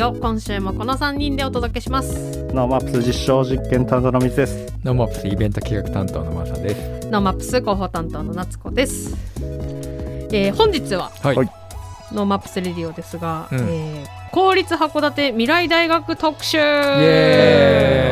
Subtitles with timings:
[0.00, 2.42] マップスレディオ今週もこの3人でお届けします。
[2.54, 4.72] ノーマップス実証実験担当の水です。
[4.82, 7.06] ノーマップスイベント企画担当のマサです。
[7.08, 9.14] ノーマップス広報担当の夏子です、
[10.32, 11.36] えー本日ははい。
[11.36, 11.50] はい。
[12.14, 13.58] ノーマップスレディオですが、うん。
[13.58, 18.10] えー公立函館未来大学特集イエ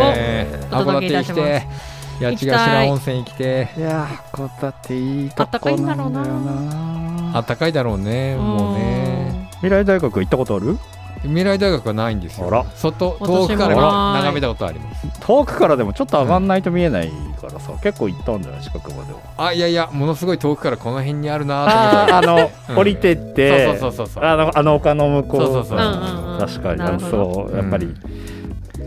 [0.71, 0.83] ーイ。
[0.83, 1.41] お届けいたします。
[1.41, 3.69] 函館行きて谷地頭温泉行きて。
[3.79, 7.33] いやー、函館っていいとこなんだよな。
[7.39, 9.49] あったかいだろうねもうね。
[9.61, 10.77] 未来大学行ったことある？
[11.23, 12.67] 未来大学はないんですよ。
[12.77, 13.77] 外遠くからない。
[13.77, 15.07] 眺めたことあります。
[15.21, 17.11] 遠くからでもちょっと上がんないと見えない
[17.41, 19.19] からさ、結構行ったんじゃない近くまでは。
[19.37, 24.25] あいやいやものすごい遠くからこの辺にあるなと思あーあの、うん降りてって、そうそうそうそう。
[24.25, 25.41] あのあの丘の向こう。
[25.43, 25.81] そうそうそうう。
[25.81, 25.87] んう
[26.31, 26.39] んうん。
[26.39, 26.79] 確かに。
[26.79, 27.35] なるほど。
[27.49, 27.95] そうやっぱり、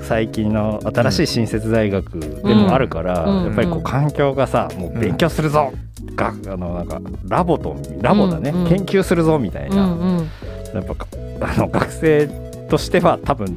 [0.03, 3.45] 最近の新しい新設大学でもあるから、うん。
[3.45, 3.83] やっぱりこううん。
[3.83, 5.71] 環境がさもう勉強するぞ、
[6.15, 8.63] があのなんかラボとラボだね、うん。
[8.63, 8.69] うん。
[8.69, 10.29] 研究するぞみたいな、うんうん。
[10.73, 10.95] やっぱ
[11.41, 12.27] あの学生
[12.69, 13.47] としては多分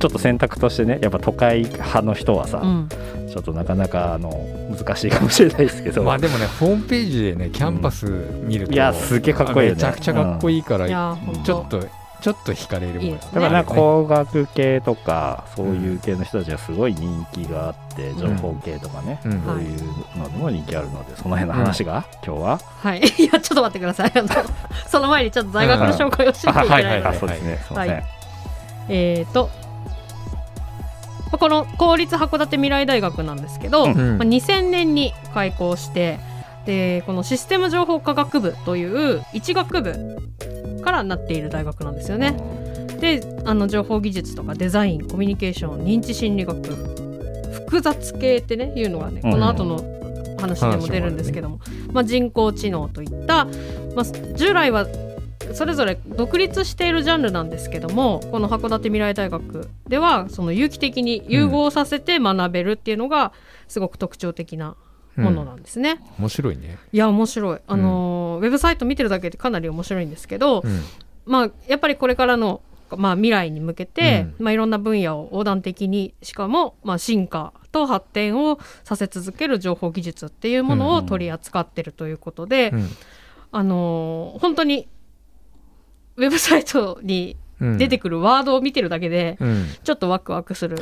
[0.00, 2.88] ちょっと選択としてねやっぱ都会派の人はさ、うん。
[3.30, 4.30] ちょっとなかなかあの
[4.76, 8.06] 難しいかもしれないですけど、まあでもねホームページでねキャンパス
[8.42, 9.76] 見るといやすげえかっこいいよね。
[9.76, 11.86] めちゃくちゃかっこいいからちょっと
[12.20, 13.18] ちょっと惹かれるもんね。
[13.18, 19.42] だからなんか工学系とかそういう系の人たちがすごい人気があって、情報系とかね、うん。
[19.42, 22.58] そういうのでも人気あるのでその辺の話が、今日は。
[22.58, 23.00] はい。
[23.18, 24.12] いやちょっと待ってください。
[24.14, 24.28] あの
[24.86, 28.04] その前にちょっと大学の紹介をしなきゃいけないので、はいはいあそうですねすいません、はい。
[28.88, 29.50] えー、と
[31.38, 33.92] この公立函館未来大学なんですけど、うん。
[33.92, 36.18] うんまあ、2000年に開校して
[36.66, 42.36] でこのシステム情報科学部という一学部からなっている大学なんですよね。
[43.00, 46.56] であの情報技術とかデザインコミュニケーション認知心理学
[47.64, 49.82] 複雑系ってねいうのがねこの後の
[50.38, 51.60] 話でも出るんですけども、
[51.92, 53.46] まあ、人工知能といった、
[53.94, 54.04] まあ、
[54.34, 54.86] 従来は
[55.54, 63.32] それぞれ独立しているジャンルなんですけどもこの函館未来大学ではその有機的に融合させて学べるっていうのが
[63.68, 64.76] すごく特徴的な
[65.16, 66.00] ものなんですね。
[66.18, 66.78] 面白いね。
[66.92, 70.80] いや面白い、あのーウェブサイト見てるだけでかなり面白いんですけど、うん。
[71.26, 72.62] まあやっぱりこれからの、
[72.96, 82.88] まあ、未来に向けて、うまあ、いろんな分野を横断的にしかも、まあ、進化と発展をさせ続ける情報技術っていうものを取り扱ってるということで、うん。
[83.52, 84.88] あのー本当に
[86.16, 89.66] ウェブサイトにうん出てくるワードを見てるだけで、うん。
[89.84, 90.78] ちょっとワクワクする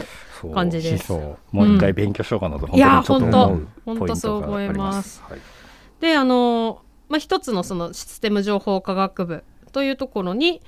[0.54, 1.04] 感じです。
[1.04, 1.16] しそ
[1.52, 5.22] うもう一回勉強しようかなと、いや本当にちょっと思う本当ポイントがあり本当そう思います。
[5.28, 5.40] はい。
[6.00, 10.62] であの、まあ、一つのそのシステム情報科学部というところに、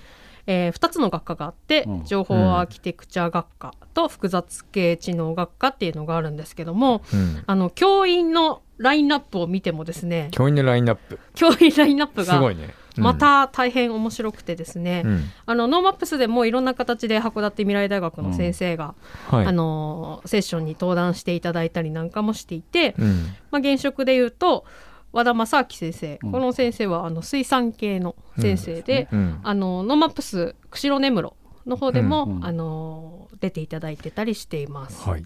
[0.46, 2.04] え2つの学科があって、うん。
[2.04, 7.42] 情報アーキテクチャ学科と複雑系知能学科っていうのがあるんですけどもうん。
[7.46, 11.18] あの教員のラインナップを見てもですね教員のラインナップ。
[11.34, 12.64] 教員ラインナップがすごいね。
[12.64, 15.24] うんまた大変面白くてですね、うん。
[15.46, 18.94] あのノーマップスでもいろんな形で函館未来大学の先生が、
[19.28, 19.46] はい。
[19.46, 23.34] あのセッションに登壇していただいたりなんかもしていて、うん。
[23.50, 24.64] まあ、現職でいうと
[25.12, 26.32] 和田雅昭先生、うん。
[26.32, 29.40] この先生はあの水産系の先生で、うん。
[29.42, 31.34] あのノーマップス釧路根室
[31.66, 32.36] の方でも、うん。
[32.36, 32.44] うん。
[32.44, 35.08] あの出ていただいてたりしています。
[35.08, 35.24] はい。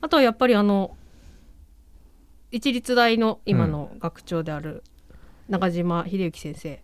[0.00, 0.96] あとはやっぱりあの
[2.50, 4.84] 市立大の今の学長である
[5.48, 6.68] 中島秀幸先生。
[6.70, 6.80] はい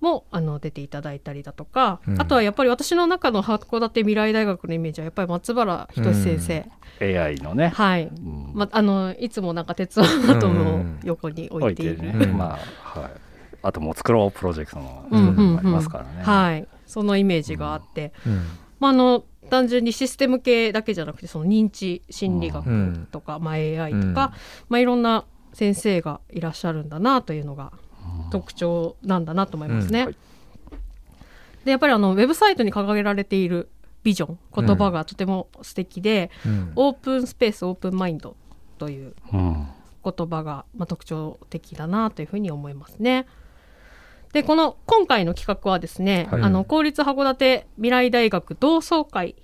[0.00, 2.20] もあの出ていただいたりだとか、うん。
[2.20, 6.66] あとはやっぱり私の中の函館未来大学のイメージはやっぱり松原仁先生、
[7.00, 8.52] AI のね、はい、うん。
[8.54, 12.38] まあのいつもなんか鉄腕アトムを横に置置いいている、うん。
[12.38, 13.10] まあはい。
[13.62, 15.28] あともう作ろうプロジェクトのうん。
[15.28, 15.36] うん。
[15.52, 18.58] うんありますからね、はい、そのイメージがあって、うん。
[18.78, 23.08] まあ、あの単純にシステム系だけじゃなくてその認知心理う学ん。
[23.10, 24.14] とか、まあ、AI とか、うん。
[24.14, 24.32] ま
[24.72, 27.72] あ、いろんな先生がいらっしゃるんだなというのが
[28.30, 30.04] 特徴なんだなと思いますね。
[30.04, 30.16] はい
[31.64, 33.68] でやっぱりあのウェブサイトに掲げられている
[34.02, 38.34] ビジョン言葉がとても素敵で、うんオープンスペースオープンマインド
[38.78, 39.66] といううん
[40.02, 43.26] 言葉が、まあ、特徴的だなというふうに思いますね。
[44.32, 49.36] でこの今回の企画はですね、はいあの公立函館未来大学同窓会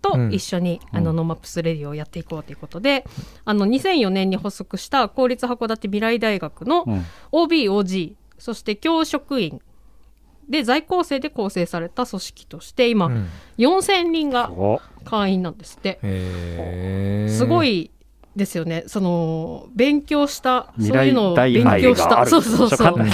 [0.00, 0.98] と一緒に、うん。
[0.98, 3.04] あのノーマップスレディをやっていこうということで、
[3.44, 7.04] あの2004年に発足した公立函館未来大学のうん。
[7.32, 9.60] OBOG そして教職員
[10.48, 13.28] で在校生で構成された組織として今、うん。
[13.58, 15.98] 4000人がお会員なんですって。
[17.28, 17.90] すごい
[18.38, 18.84] ですよね。
[18.86, 22.24] その勉強した未そういうのを勉強した。
[22.24, 22.98] そうそうそう。
[23.02, 23.10] ね。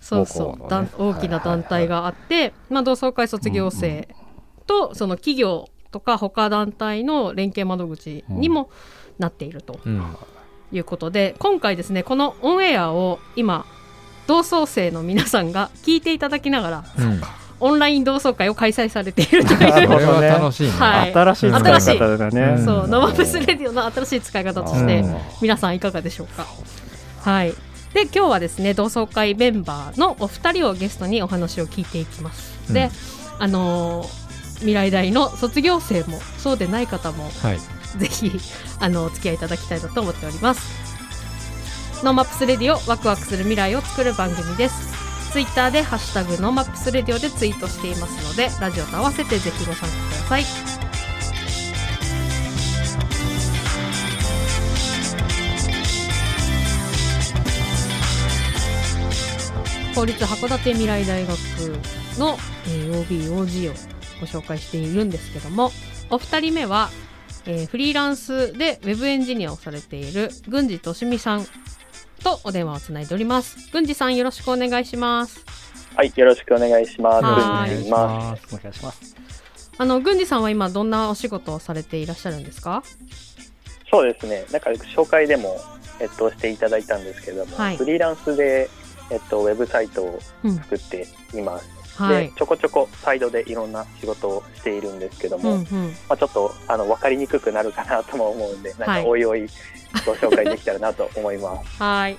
[0.00, 4.08] そうそう、大きな団体があって、まあ、同窓会卒業生
[4.66, 8.68] とその企業とか他団体の連携窓口にも
[9.20, 10.02] なっているとうん。
[10.72, 13.64] いうことで、今回ですねこのオンエアを今
[14.26, 17.20] 同窓生の皆さんが聞いていただきながらうん。
[17.60, 20.72] オンライン同窓会を開催されているという これは楽しいね。
[20.72, 21.12] はい。
[21.12, 22.40] 新しい使い方だね。
[22.58, 22.64] うん。
[22.64, 25.16] そうノマプスレディオの新しい使い方としてうん。
[25.40, 26.44] 皆さんいかがでしょうか？
[27.20, 27.54] はい。
[27.94, 32.90] で今日はですね同窓会メンバーのお二人をゲストにお話を聞いていきます、で
[33.38, 34.23] あのー
[34.64, 37.58] 未来大の卒業生もそうでない方もはい。
[37.98, 38.32] ぜひ
[38.80, 40.84] あのお付き合いいただきたいなと思っております。
[42.04, 44.92] ノーマップスレディオワクワクする未来を作る番組です。
[45.32, 50.44] ツイッターでハッシュタグノーマップスレディオでツイートしていますのでラジオと合わせてぜひご参加ください。
[59.94, 61.38] 公立函館未来大学
[62.18, 63.93] の、えー OBOG を
[64.24, 65.70] ご紹介しているんですけども
[66.10, 66.90] お二人目は、
[67.46, 71.44] えーフリーランスでウェブエンジニアをされている郡司俊美さん
[72.22, 75.44] とお電話をつないでおります郡司さんよろしくお願いします
[75.96, 77.24] はい、よろしくお願いします。
[77.24, 79.16] はい郡司と言いまお願いします
[79.78, 82.82] あの郡司さんは今どんなお仕事をされていらっしゃるんですか？
[82.84, 82.98] す。
[83.90, 84.44] そうですね。
[84.50, 85.60] なんか紹介でも
[86.00, 88.68] えっとしていただいたんですけれども、はいフリーランスで
[89.10, 91.68] えっとウェブサイトをうん作っています。
[91.96, 92.26] はい。
[92.28, 95.88] で、ちょこちょこサイドでいろんな仕事をしているんですけども、うんうん。
[96.08, 99.46] まあちょっとあの分かりにくくなるかなとも思うんで、なんはいかおいおい
[100.06, 101.68] ご紹介できたらなと思います。
[101.82, 102.16] はい。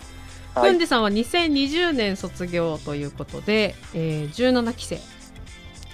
[0.53, 0.71] はい。
[0.71, 4.99] 郡司さんは2020年卒業ということで、えー、17期生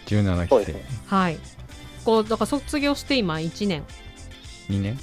[0.05, 0.75] 17期生。
[1.07, 1.39] はい。
[2.05, 3.83] こうだから卒業して今1年。
[4.69, 4.99] 2年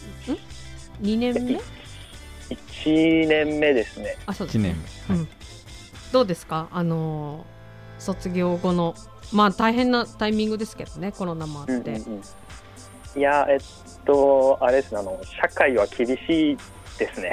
[1.02, 1.60] ？2年目
[2.84, 4.16] ？1年目ですね。
[4.26, 4.76] あそうです1ね
[5.08, 5.16] 年目。
[5.16, 5.28] うん、
[6.12, 6.68] どうですか？
[6.72, 7.57] あのー
[7.98, 8.94] 卒業後の
[9.32, 12.22] まあ大変なタイミングですけどねコロナもあって、うんうんうん。
[13.18, 13.58] いや、えっ
[14.04, 16.56] と、あれですね、あの、社会は厳しい
[16.98, 17.32] ですね。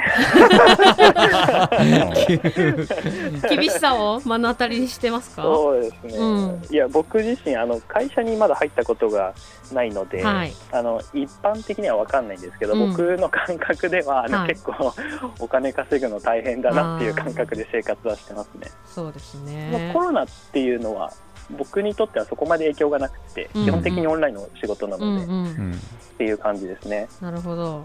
[3.50, 5.42] 厳しさを目の当たりにしてますか？
[5.42, 6.62] そうですね、うん。
[6.70, 9.34] いや僕自身あの会社にまだ入ったことが
[9.72, 10.52] ないので、はい。
[10.72, 12.90] あの一般的には分かんないんですけど、うん。
[12.90, 14.48] 僕の感覚ではあの、はい。
[14.48, 14.94] 結構
[15.40, 18.70] お金稼ぐの大変だなっていう感覚で生活はしてますね。
[18.86, 21.12] そうですもうねコロナっていうのは
[21.50, 23.64] 僕にとってはそこまで影響がなくて、うん。
[23.64, 25.46] 基本的にオンラインの仕事なうので、っんうん。
[25.46, 25.80] うん。
[26.18, 27.08] ていう感じですね。
[27.20, 27.84] なるほど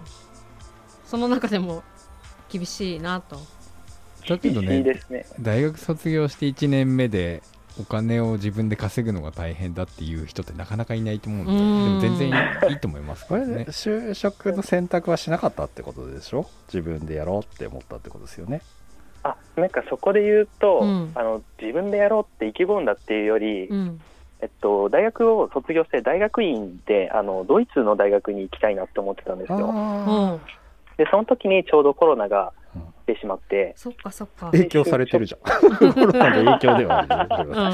[1.11, 1.83] その中でも
[2.49, 3.37] 厳しいなと。
[4.29, 5.25] だけどねね。
[5.41, 7.43] 大学卒業して1年目で
[7.77, 11.99] お金を自分で稼ぐのが大変だっていう人ってなかなかいないと思うんでうん。
[12.01, 13.65] でも全然いいいと思いますこれね。
[13.67, 16.45] 就職の選択はしなかったってことでしょ？
[16.73, 18.61] 自分でやろうって思ったってことですよね。
[19.23, 21.11] あなんかそこで言うと、うん。
[21.13, 23.99] あの自分でやろうって意気込んだっていうより、うん。
[24.39, 30.39] えっと、大学を卒業して大学院であのドイツの大学に行きたいなって思ってたんですよ。
[30.97, 32.53] うんでその時にちょうどコロナが
[33.11, 34.51] てしまって、そっかそっか。
[34.51, 35.41] 影響されてるじゃん。
[35.93, 37.71] コロナの影響ではあるうんよね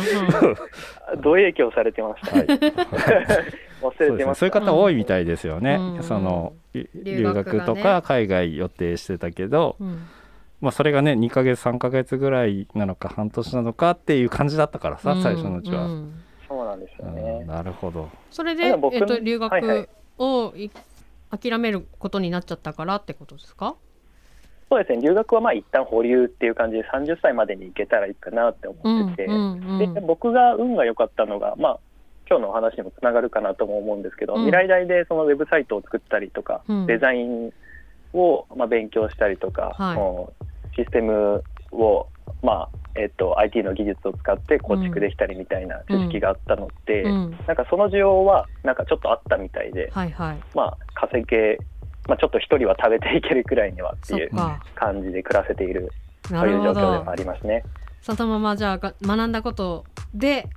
[1.11, 2.47] うん どう影響されてました、はい。
[3.79, 4.35] 忘そうですねれてました。
[4.35, 6.03] そういう方多いみたいですよね、うん。
[6.03, 10.07] そのい留留学とか海外予定してたけど、うん。
[10.59, 15.95] まあ、それがね2ヶ月3ヶ月ぐらいなのか半年なのかっていう感じだったからさ、最初のうちは、ううん。
[16.03, 17.43] んそうなんですよね。
[17.45, 18.09] なるほど。
[18.31, 20.71] それで、えっと、留学をい
[21.29, 23.75] 諦めることになっちゃったからってことですか？
[24.69, 25.01] そうですね。
[25.01, 31.79] 留学はまあ一旦保留っていう感じで30歳までに行けたらいいかなって思ってて、うんで僕が運が良かったのが、まあ、
[32.29, 34.45] 今日のお話にもつながるかなとも思うんですけど、うん。
[34.45, 36.85] 未来大でそのウェブサイトを作ったりとか、うん。
[36.85, 37.53] デザイン
[38.13, 40.27] をまあ勉強したりとか、は
[40.73, 40.75] い。
[40.75, 41.41] システム
[41.71, 42.07] を、
[42.41, 47.31] まあえっと IT の技術を使って構築できたりみたいな知識があったので、うん。
[47.47, 50.37] なんかその需要はなんかちょっとあったみたいで、はいはい。
[50.55, 51.57] まあ、稼げ、
[52.07, 54.31] まあ、ちょっと一人は食べていけるくらいにはっていう
[54.75, 55.91] 感じで暮らせている
[56.31, 57.63] なという状況でもありますね。
[58.01, 60.47] そのままじゃあが学んだことで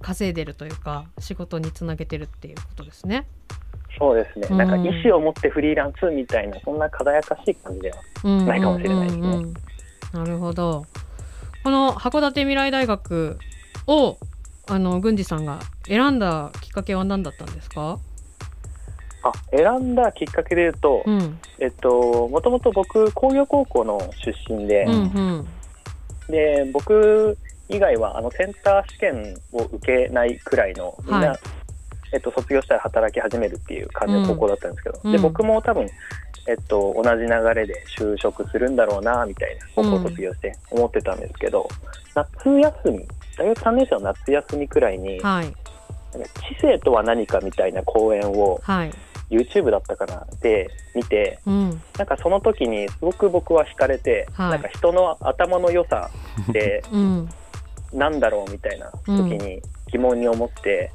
[0.00, 3.26] 稼いでるというか仕事につなげてるっていうことですね。
[3.98, 4.58] そうですね、うん。
[4.58, 7.96] なんか意思を持ってフリーランスみたいな、そんな輝かしい感じでは。
[8.24, 8.46] うん。
[8.46, 9.28] ないかもしれないですね。
[9.28, 9.54] うんうんうん。
[10.12, 10.84] なるほど。
[11.64, 13.38] この函館未来大学
[13.86, 14.18] を
[14.68, 17.98] あの郡司さんが選んだきっかけは何だったんですか？
[19.22, 21.38] あ選んだきっかけで言うと、うん。
[21.58, 24.96] えっと、もともと僕、工業高校の出身で、うんう
[25.40, 25.48] ん。
[26.28, 27.38] で僕
[27.70, 31.38] 以外はあのセンター試験を受けないくらいの、みんな、はい
[32.14, 35.12] えっと、卒業したら働き始めるっていう感じの高校だったんですけど、うん。
[35.12, 35.88] で僕も多分、
[36.46, 41.68] えっと、同じ流れで就職するんだろうなみたいな、高校卒業して思ってたんですけど、
[42.14, 43.04] 夏休み、
[43.36, 45.52] 大学3年生の夏休みくらいに、はい。
[46.56, 48.92] 知性とは何かみたいな講演をはい。
[49.30, 51.82] YouTube だったかなで見てうん。
[51.98, 54.50] なんかその時にすごく僕は惹かれて、はい。
[54.50, 56.10] なんか人の頭の良さ
[56.48, 57.28] ってうん。
[57.92, 60.92] なんだろうみたいな時に疑問に思って、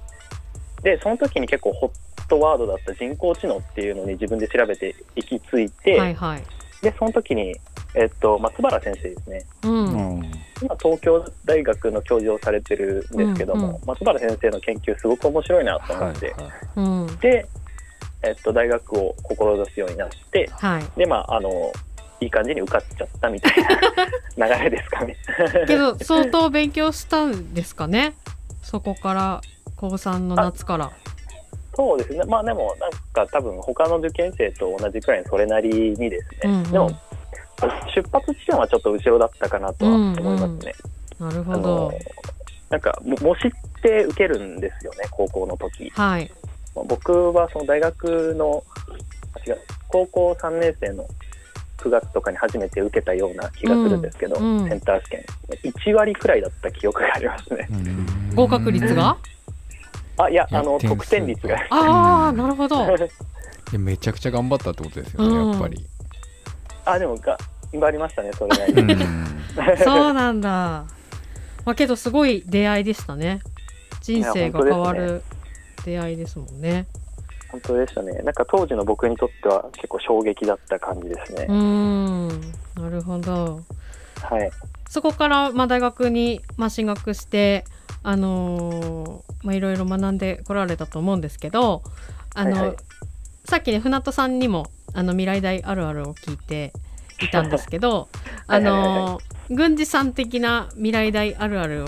[0.81, 6.43] でその時に結構ホットワードだった人工知能っていうのに自分で調べて行き着いて、はいはい。
[6.81, 7.55] でその時に、
[7.95, 9.45] えっと、松原先生ですね。
[9.63, 10.17] うん。
[10.17, 10.31] うん。
[10.61, 13.81] 今東京大学の教授をされてるんですけども、うんうん。
[13.85, 16.35] 松原先生の研究すごく面白いなと思はいって、
[16.75, 17.17] うん。
[17.17, 17.45] で、
[18.23, 20.83] えっと、大学を志すようになってはい。
[20.97, 21.73] でまああの
[22.21, 23.53] いい感じに受かっちゃったみたい
[24.37, 25.15] な 流れですかね。
[25.67, 28.13] けど相当勉強したんですかね？
[28.61, 29.41] そこから
[29.79, 30.91] 高3の夏から。
[31.73, 36.71] そうですね、まあでも、なんか多分、他の受験生と同じくらいそれなりにですね、うんうん。
[36.71, 36.89] でも、
[37.95, 40.73] 出発地点はちょっと後ろだったかなとは思いますね。
[41.17, 41.93] なるほど。
[42.69, 45.89] なんか、も模試って受けるんですよね、高校の時。
[45.91, 46.29] はい。
[46.75, 48.61] まあ僕はその大学の、
[49.33, 51.07] あ違う、高校3年生の
[51.77, 54.69] 9月とかに初めて受けたような気がするんですけど、うんうん。
[54.69, 55.25] センター試験、
[55.63, 57.67] 1割くらいだった記憶がありますね。
[57.71, 58.35] うん。
[58.35, 59.15] 合格率が？
[60.23, 61.57] あ、いや、あの、得点率が。
[61.69, 62.99] ああなるほどい
[63.73, 65.85] やめちゃくちゃ頑張ったってことですよね、うんやっぱり。
[66.85, 67.37] あ、でもが、
[67.71, 68.93] 頑張りましたね、それなりうに。
[68.95, 69.25] ん
[69.83, 70.49] そうなんだ
[71.65, 73.41] まあけどすごい出会いでしたね
[74.01, 75.21] 人生が変わる
[75.83, 76.87] 出会いですもんね
[77.51, 78.13] 本当でしたね。
[78.23, 81.53] なんか当時の僕にとっては結構衝撃だった感じですねうー。
[81.55, 82.27] ん
[82.75, 83.61] なるほど
[84.21, 84.51] はい。
[84.87, 87.65] そこから、まあ、大学に、まあ、進学して
[88.03, 91.81] あのーまあいろいろ学んでこられたと思うんですけど
[92.35, 92.75] あの、はいはい
[93.45, 96.71] さっきね船戸さんにもあの未来大あるあるを聞いて
[97.19, 98.07] いたんですけど
[98.45, 101.87] あのー郡司さん的な未来大あるあるを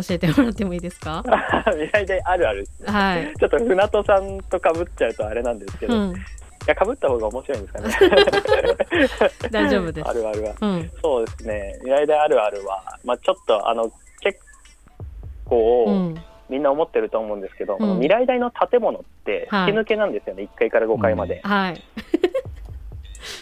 [0.00, 1.24] 教えてもらってもいいですか？
[1.72, 2.68] 未来であるある。
[2.86, 6.16] はい、ちょっと船戸さんと被っちゃうとあれなんですけど、いうん、や
[6.66, 7.94] 被った方が面白いんですかね。
[9.50, 10.54] 大丈夫ですあるあるは。
[10.60, 11.72] うんそうですね。
[11.80, 13.92] 未来であるあるは、まあちょっとあの結
[15.48, 20.44] 構、うんみんな思ってると思うんですけど、んこの未来大の建物ってはい吹き抜けなんですよね。
[20.44, 21.40] 1階から5階まで。
[21.44, 21.82] はい、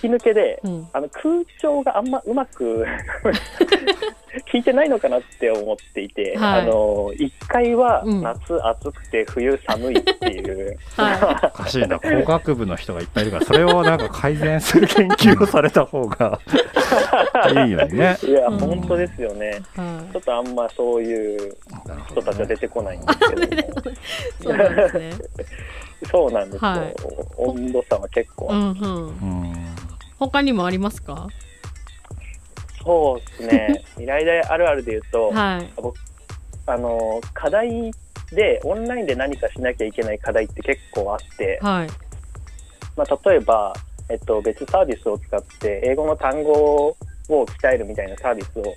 [0.00, 0.61] 吹き抜けで。
[0.62, 2.85] うん、あの空調があんまうまく
[4.52, 6.61] 効いてないのかなって思っていて、はい。
[6.61, 8.23] あの1階はうん。
[8.23, 11.99] 夏暑くて冬寒いっていう、はおかしいな。
[11.99, 16.40] 工学部の人がいっぱいいるからそれをなんか改善する研究をされた方が
[17.64, 18.16] いいよね。
[18.23, 21.57] いや、うん本当ですよね、い、はちょっとあんまそういう
[22.11, 23.66] 人たちは出てこないんですけども、い、
[24.43, 25.12] そうなんですね。
[26.11, 26.95] そうなんですよ、はい。
[27.38, 29.07] 温度差は結構、うんうん。
[29.09, 29.75] うん
[30.18, 31.28] 他にもありますか？
[32.82, 35.70] そうですね、 未来大あるあるで言うと、はい。
[36.66, 37.92] あの課題
[38.32, 41.88] で、オンラインで何かしなきゃいけない課題って結構あって、はい。
[42.96, 43.75] まあ、例えば、
[44.08, 46.96] えっと、別サービスを使って英語の単語を
[47.28, 48.75] 鍛えるみたいなサービスを、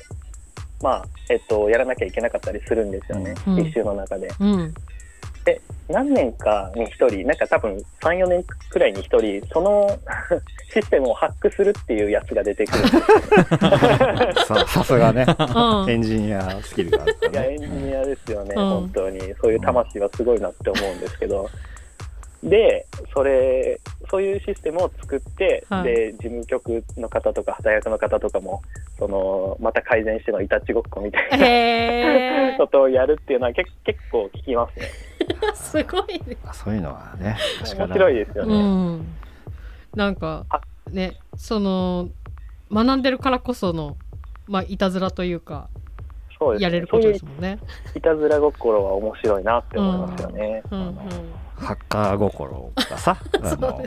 [0.81, 4.27] まあえっと、やらなきゃいけなかったりするんですよね、うん一周の中で。
[4.39, 4.73] うん。
[5.89, 9.89] 何年かに1人、なんか多分3、4年くらいに1人、その
[10.73, 13.01] システムをハックするっていうやつが出てくるんですよ。
[14.45, 15.25] ささすがね
[15.55, 19.19] うんエンジニアスキルがあるかいや、エンジニアですよね、うん本当に。
[19.41, 21.49] そういう魂はすごいなって思うんですけど。
[22.43, 23.79] で、それ、
[24.09, 28.61] そういうシステムを作って、はいで、事務局の方とか、大学の方とかも、
[28.97, 32.67] その、また改善してのいたちごっこみたいな こ。
[32.67, 35.08] とをやるっていうのは結結構聞きますね。
[35.55, 36.37] すごいね。
[36.53, 38.55] そういうのはね確か面に白いですよね。
[38.55, 39.07] うん。
[39.95, 42.09] なんかあね、その
[42.71, 43.97] 学んでるからこその
[44.47, 45.69] まあいたずらというか
[46.39, 47.59] そうですねやれることですもんね。
[47.95, 50.63] いたずら心は面白いなって思いますよね。
[50.71, 50.95] うんうん。
[51.59, 53.83] ハッカー心がさ あの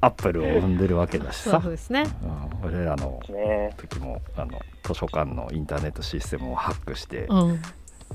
[0.00, 2.04] アップルを生んでるわけだしさそうですね。
[2.62, 7.62] うん俺らのね時もあの図書館のインターネットシステムをハックしてうん。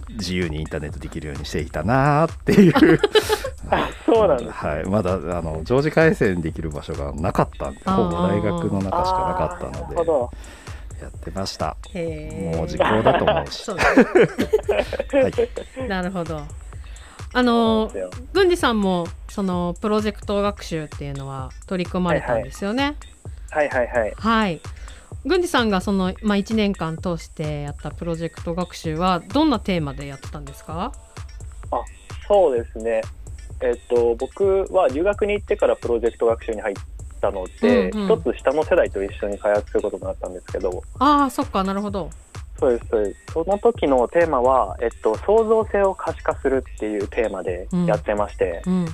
[0.10, 3.00] 自由にインターネットできるようにしていたなーっていう
[3.69, 10.31] あそうなんですはい、まだあの常時回線できる場所がなかったんでほぼ大学の中しかなかったのほど。
[10.98, 12.55] でやってましたへえ。
[12.55, 13.84] もう時効だと思うしそう は
[15.86, 16.41] いなるほど。
[17.31, 17.91] あの
[18.34, 22.96] 郡司さんもそのプロジェクト学習っていうのは取り組まれたんですよね。
[23.51, 24.13] はいはいはい。
[24.17, 24.62] はい。
[25.29, 30.91] 郡司さんがそのまあ1年間通してやったプロジェクト学習はどんなテーマでやってたんですか？
[32.27, 33.01] そうですね。
[33.62, 36.75] えっと、僕は留学に行ってからプロジェクト学習に入っ
[37.19, 42.09] たので、うんうん一つ下の世代と一緒に開発することになったんですけど、ああそっかなるほど。
[42.59, 43.19] そうです、そうです。
[43.33, 48.91] その時のテーマは、えっと、創造性を可視化するっていうテーマでやってまして、うんま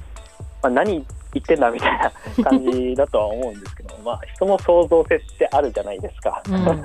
[0.64, 2.12] あ、何言ってんだみたいな
[2.44, 6.42] 感じだとは思うんですけど、まあ人の創造性ってあるじゃないですか。
[6.50, 6.82] うん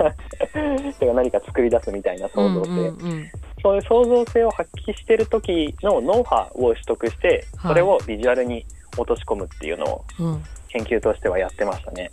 [1.15, 3.31] 何か作り出すみたいな創造性、うんうんうん
[3.63, 8.65] そういう創造性を発揮してる時のノウハウを取得して、はいそれをビジュアルに
[8.97, 12.11] 落とし込むっていうのをうん研究としてはやってましたね。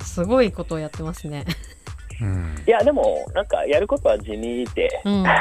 [0.00, 1.44] すごいことをやってますね。
[2.22, 5.24] うんいや、でも、なんかやることは地味で、うん。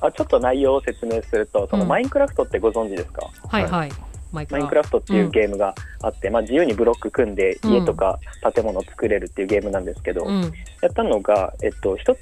[0.00, 3.90] あちょっと内容を説明すると、そのうんマインクラフトってご存知ですか、はいはい。
[4.32, 8.18] マイクラフトっていうゲームがあって、まあ、自由にブロック組んで家とか
[8.54, 10.42] 建物を作れるっていうゲームなんですけど、うん。
[10.82, 12.18] やったのが、えっと、一つ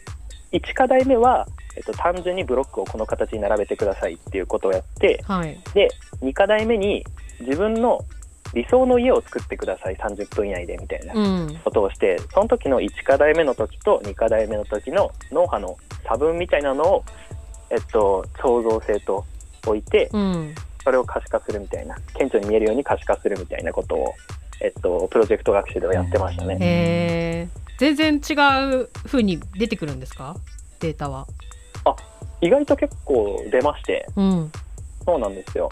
[0.53, 1.47] 1課題目は、
[1.77, 5.59] えっと、単純にブロックをこの形に並べてくださいっていうことをやって、はい。
[5.75, 5.89] で、
[6.23, 7.05] 2課題目に
[7.41, 8.05] 自分の
[8.55, 11.61] 理想の家を作ってください、30分以内でみたいなうん。
[11.65, 17.05] ことをして、その時の1課題目の時と2課題目の時の脳波の差分みたいなのを、
[17.71, 19.25] えっと、創造性と
[19.67, 20.55] 置いて、うん。
[20.87, 24.15] それを可視化するみたいな、顕著に見えるように可視化するみたいなことを、
[24.63, 26.55] えっと、プロジェクト学習ではやってましたね。
[26.55, 27.49] へえ。
[27.79, 28.35] 全然違
[28.73, 30.37] う風に出てくるんですか？
[30.79, 31.27] データは。
[32.41, 34.53] 意外と結構出まして、うん。
[35.05, 35.69] そうなんですよ。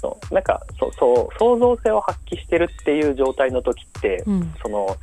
[0.00, 4.54] そうなんかそそう創造性を発揮してるっていう状態の時って、うん。
[4.62, 4.96] その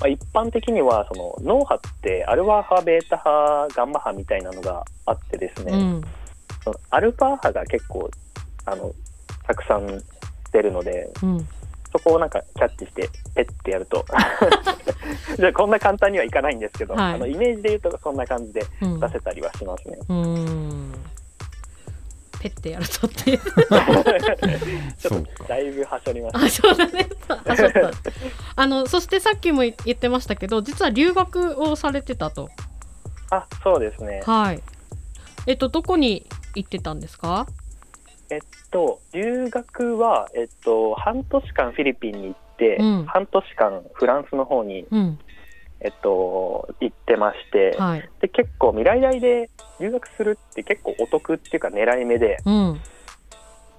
[0.00, 6.02] まあ、一般的にはその脳波ってアルファ波、ベータ波、ガンマ波みたいなのがあってですね、うん。
[6.62, 8.10] そのアルファ波が結構
[8.66, 8.92] あの
[9.46, 10.02] たくさん
[10.52, 11.48] 出るので、うん。
[11.92, 14.04] そこをなんかキャッチして、ペッてやると、
[15.38, 19.00] じゃあこんな簡単にはいかないんですけど、はいあのイメージで言うとそんな感じでうん。
[19.00, 19.98] 出せたりはしますね。
[20.08, 20.92] うん。
[22.40, 23.38] ペッてやるとっていう。
[23.40, 23.54] ちょっ
[24.98, 26.44] そうかとだいぶはしょりました。
[26.44, 27.08] あ、そうだね。
[27.28, 27.90] あ、そうだ。
[28.56, 32.50] あの、そしてさっきも言ってましたけど、実は留学をされてたと。
[33.30, 34.20] あ、そうですね。
[34.26, 34.60] はい。
[35.46, 37.46] えっと、どこに行ってたんですか？
[38.30, 45.18] えっと、留学は、えっと、半年間フィリピンに行って、うん半年間フランスの方に、うん。
[45.80, 48.08] えっと、行ってまして、はい。
[48.20, 52.80] で結構未来大で留学するって結構お得っていうか狙い目で、うん。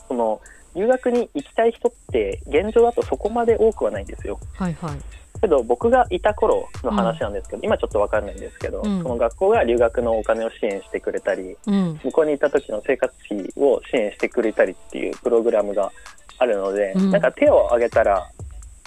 [0.07, 0.41] その
[0.75, 4.39] 留学に行きたい人って現状だとそこまで多くはないんですよ。
[4.53, 4.99] はいはい。
[5.45, 11.99] けど僕がいた頃の話なんですけど、今ちょっとわかんないんですけど、うんその学校が留学のお金を支援してくれたり、うん。
[12.03, 15.91] 向こうにいた時の生活費を支援してくれたりっていうプログラムが
[16.39, 18.27] あるので、うんなんか手を挙げたら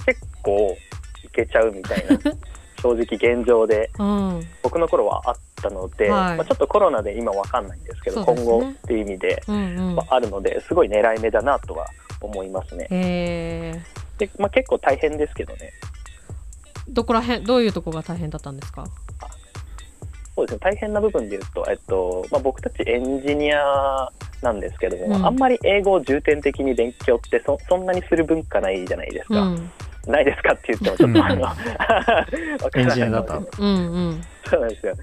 [0.04, 0.76] 結構
[1.24, 2.18] いけちゃうみたいな
[2.82, 4.42] 正直現状でうん。
[4.62, 10.02] 僕の頃はあったので、はいまあ、ちょっとコロナで今わかんないんですけどね今後っていう意味で、うんうんま。
[10.08, 11.86] あ、あるのですごい狙い目だなとは
[12.20, 12.88] 思いますね。
[12.90, 15.72] えー、でまあ、結構大変ですけどね
[16.88, 18.84] どこら辺、どういうとこが大変だったんですか？
[20.34, 24.08] そうですね大変な部分で言うと、えっとまあ、僕たちエンジニア
[24.40, 29.40] なんですけども、うんあんまり英語を重点的に勉強ってそそんなにする文化ないじゃないですか。
[29.40, 29.70] うん。
[30.06, 31.48] ないですかって言っても ちょっとあの
[32.76, 33.70] エンジニアだったうんう
[34.10, 34.22] ん。
[34.46, 34.94] そうなんですよ。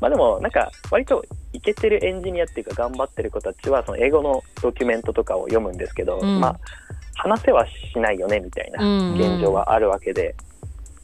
[0.00, 6.56] まあでもなんか割とイケてるエンジニアっていうか頑張ってる子たちはその英語のドキュメントとかを読むんですけど、うんまあ
[7.14, 8.82] 話せはしないよねみたいな
[9.14, 10.34] 現状があるわけで。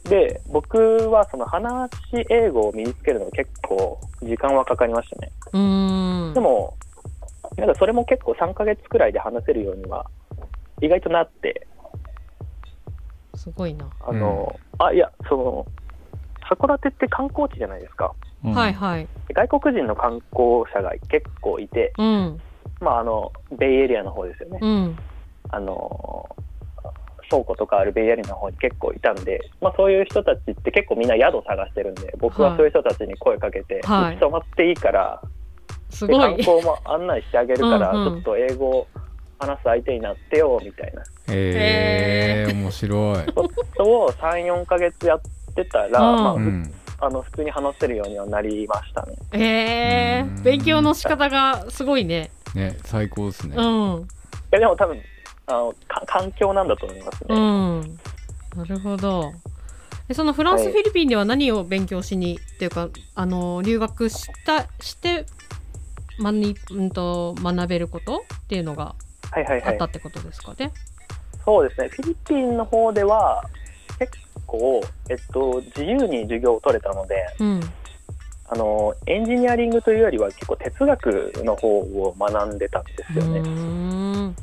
[0.09, 0.77] で僕
[1.11, 5.31] はその話し英語を身につけるの結構時間はかかりましたね。
[5.53, 6.33] うーん。
[6.33, 6.77] でも
[7.57, 10.05] なんかそれも結構3ヶ月くらいで話せるようには
[10.81, 11.67] 意外となって
[13.35, 13.89] すごいな。
[14.01, 15.65] あの、あいやその
[16.49, 18.13] 函館って観光地じゃないですか。
[18.43, 19.07] うんはいはい。
[19.33, 22.41] 外国人の観光者が結構いて、うん。
[22.79, 24.97] まあ、あのベイエリアの方ですよね、うん。
[25.49, 26.29] あの
[27.29, 35.21] 倉庫とかあるベイエリアの方に結構いたんで、まあ、そういう人たちって結構みんな宿探してるんで、僕はそういう人たちに声かけて、はいうち泊まっていいから、
[35.89, 36.19] すごい。
[36.19, 38.87] で観光も案内してあげるから、うんうんちょっと英語
[39.39, 43.33] 話す相手になってよみたいなへえ面白い。
[43.33, 45.19] ことを3、4ヶ月やっ
[45.53, 46.73] てたら、うんまあうん。
[46.99, 49.15] あの普通に話せるようにはなりましたね。
[49.31, 52.31] えー、うん勉強の仕方がすごいね。
[52.55, 53.55] ね最高ですね。
[53.55, 53.63] うん。
[54.01, 54.05] い
[54.51, 54.99] やでも多分
[55.47, 57.35] あのか環境なんだと思いますね。
[57.35, 57.99] うん。
[58.55, 59.33] なるほど。
[60.07, 65.25] でそのフランス、はいフィリピンでは何を勉強しにっていうかあの留学したして、
[66.19, 68.95] まにうん、と学べることっていうのが
[69.31, 69.85] はいはいはいあった。
[69.85, 70.71] ってことですかね？
[71.43, 73.41] そうですね、フィリピンの方では、
[73.99, 74.11] 結
[74.45, 77.61] 構、えっと、自由に授業を取れたので、うん。
[78.49, 84.33] あの、エンジニアリングというよりは、結構哲学の方を学んでたんですよね。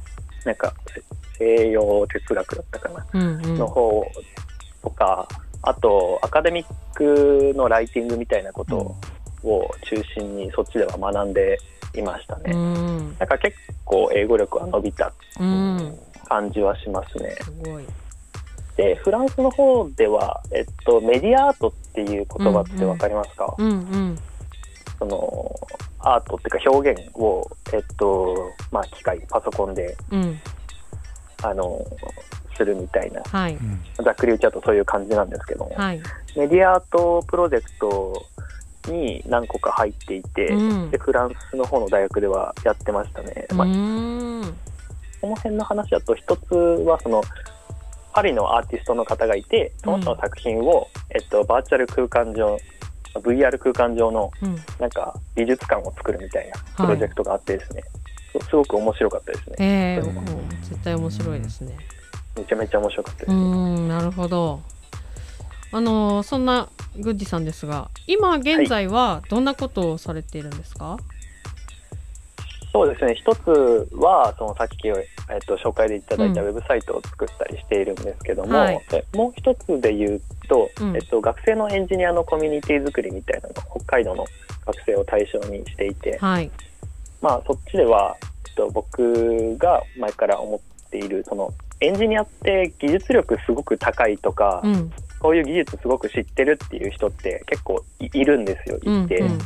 [0.45, 1.03] なんか、せ
[1.39, 3.59] 西洋哲学だったかな、うんうん。
[3.59, 4.13] の方
[4.83, 5.29] とか、
[5.63, 8.95] あと、アカデミックのライティングみたいなこと
[9.43, 11.59] を中心に、そっちでは学んで
[11.95, 12.53] いましたね。
[12.53, 13.17] うん。
[13.19, 15.99] なんか結構、英語力は伸びたうん。
[16.29, 17.37] 感じはしますね。
[17.43, 17.85] すごい。
[18.77, 24.19] で、フランスの方では、えっと、メディアアートっていう言葉ってわかりますか、うんうん。
[24.99, 25.55] その、
[26.01, 30.41] アートっていうか表現を、えっと、まあ、機械、パソコンで、うん。
[31.43, 31.85] あの、
[32.57, 33.59] するみたいな、はい。
[34.03, 36.01] ざっくり言っちゃうとそういう感じなんですけども、はい。
[36.37, 38.27] メディアアートプロジェクト
[38.91, 43.47] に何個か入っていて、うんで、フランスの方の大学ではやってましたね。
[43.51, 43.67] うまあ。
[45.21, 47.23] この辺の話だと、一つはその、
[48.13, 52.59] パリのアーティストの方がいて、その人の作品を、えっと、バーチャル空間上、
[53.21, 54.57] VR 空間上のうん。
[54.81, 57.83] なんか美術館を作るみたいなプロジェクトがあってですね、
[58.41, 59.57] すすごく面白かったですね。
[59.59, 60.25] ええうんもう
[60.63, 61.77] 絶対面白いですね。
[62.37, 63.31] めちゃめちゃ面白かったです。
[63.33, 64.61] うーん、なるほど。
[65.73, 70.99] あのそんなグッディさんですが、今現在はどんなことをされているんですか？
[72.75, 74.95] そうですね、一つは、そのさっき、えっ
[75.47, 76.49] と、紹介でいただいたうん。
[76.49, 78.81] ウェブサイトを作ったりしているんですけども、はい。
[78.91, 80.97] でもう一つで言うと、うん。
[80.97, 84.25] えっと、学生のエンジニアのコミュニティ作りみたいなのを北海道の
[84.67, 86.51] 学生を対象にしていて、はい。
[87.23, 88.17] まあ、そっちでは、
[88.49, 94.93] えっと、僕が前から思っている、その、エンジニアって技術力すごく高いとか、うん。
[95.21, 99.39] こういう技術すごく知ってるっていう人って結構いいるんですよ、うんいて、うん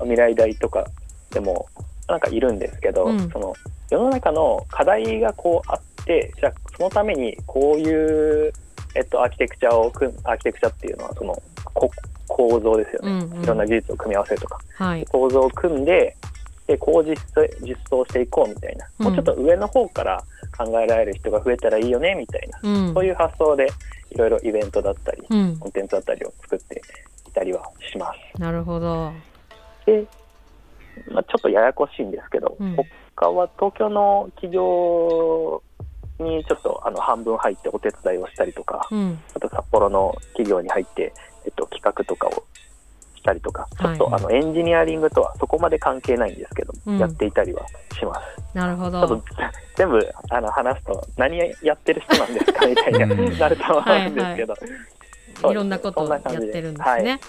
[0.00, 0.86] 未来大とか
[1.30, 1.66] でも
[2.10, 3.54] なんかいるんですけど、うんその
[3.90, 8.52] 世の中の課題がこうあってじゃあそのためにこういう、
[8.94, 11.42] えっと、アーキテクチャを組むアーキテクチャっていうのはその
[11.74, 11.90] こ
[12.28, 15.04] 構造ですよね、うんうんいろんな技術を組み合わせるとかはい。
[15.06, 16.16] 構造を組んで
[16.68, 20.22] でこう実装実装していこうみたいな、うんもうちょっと上の方から
[20.56, 22.94] 考えられる人が増えたらいいよねみたいな、うん。
[22.94, 23.66] そういう発想で
[24.10, 25.68] いろいろイベントだったり、うんコ。
[25.68, 26.80] ンテンツだったりを作って
[27.28, 28.40] いたりはします。
[28.40, 29.12] なるほど。
[29.86, 30.06] で、
[31.08, 32.76] まあ、ちょっとややこしいんですけど、うん。
[33.16, 35.62] 他は東京の企業
[36.18, 39.18] にちょっとあの半分入ってお手伝いをしたりとか、うん。
[39.34, 41.12] あと札幌の企業に入って、
[41.44, 42.44] えっと、企画とかを
[43.14, 46.98] したりとか、ちょっと、はいあのエンジニアリングとはそこまで関係ないんですけど、うん。
[46.98, 47.66] やっていたりは
[47.98, 48.56] します。
[48.56, 49.22] なるほど。
[49.76, 49.98] 全部
[50.30, 53.38] あの話すと何やってる人なんですかみたいにうん。
[53.38, 54.54] なると思うんですけど、
[55.40, 57.20] そういろんなことをやってるんですね。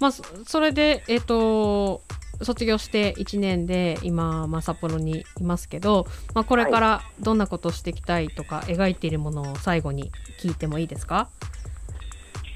[0.00, 2.02] まあそそれでえっ、と
[2.42, 11.28] 卒業して1年で今、まあ、札幌にいますけど、まあ、これからどんなことをしていきたいとか、描いているものを最後に聞いてもいいですか？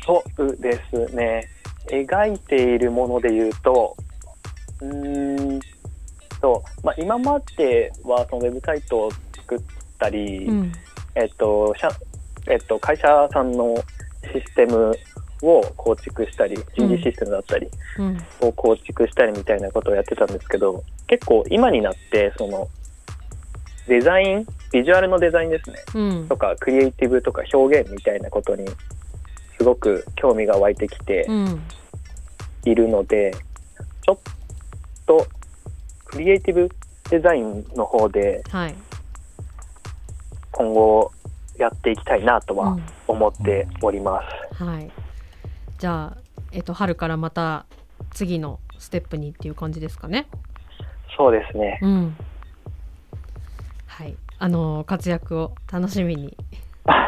[0.05, 1.49] そうですね。
[1.89, 3.97] 描いているもので言うと、
[4.81, 5.61] うーん
[6.41, 9.61] と、まあ、今まではそのウェブサイトを作っ
[9.99, 10.73] たり、うん
[11.15, 11.91] えっと、社
[12.49, 13.77] えっと、会社さんの
[14.33, 14.93] システム
[15.43, 18.19] を構築したり、人事システムだったりうん。
[18.41, 22.69] を構築したりみたいなことをやってたんですけど、結構今になって、その、
[23.89, 25.77] デザイン、ビジュアルのデザインですね。
[25.95, 26.29] うん。
[26.29, 28.67] とか、クリエイティブとか表現みたいなことに、
[29.59, 31.63] すごく興味が湧いてきて、うん。
[32.65, 33.35] いるので、
[34.03, 34.19] ちょっ
[35.07, 35.27] と
[36.05, 36.69] クリエイティブ
[37.11, 38.75] デザインの方ではい、
[40.53, 41.11] 今後
[41.59, 42.83] やっていきたいなとはうん。
[43.09, 44.23] 思っておりま
[44.57, 44.63] す。
[44.63, 44.91] はい、
[45.83, 46.17] じゃあ、
[46.53, 47.67] えっと春からまた
[48.13, 50.29] 次のステップにっていう感じですかね。
[51.17, 51.81] そうですね。
[51.83, 52.17] うん
[53.89, 56.37] はい、あの活躍を楽しみに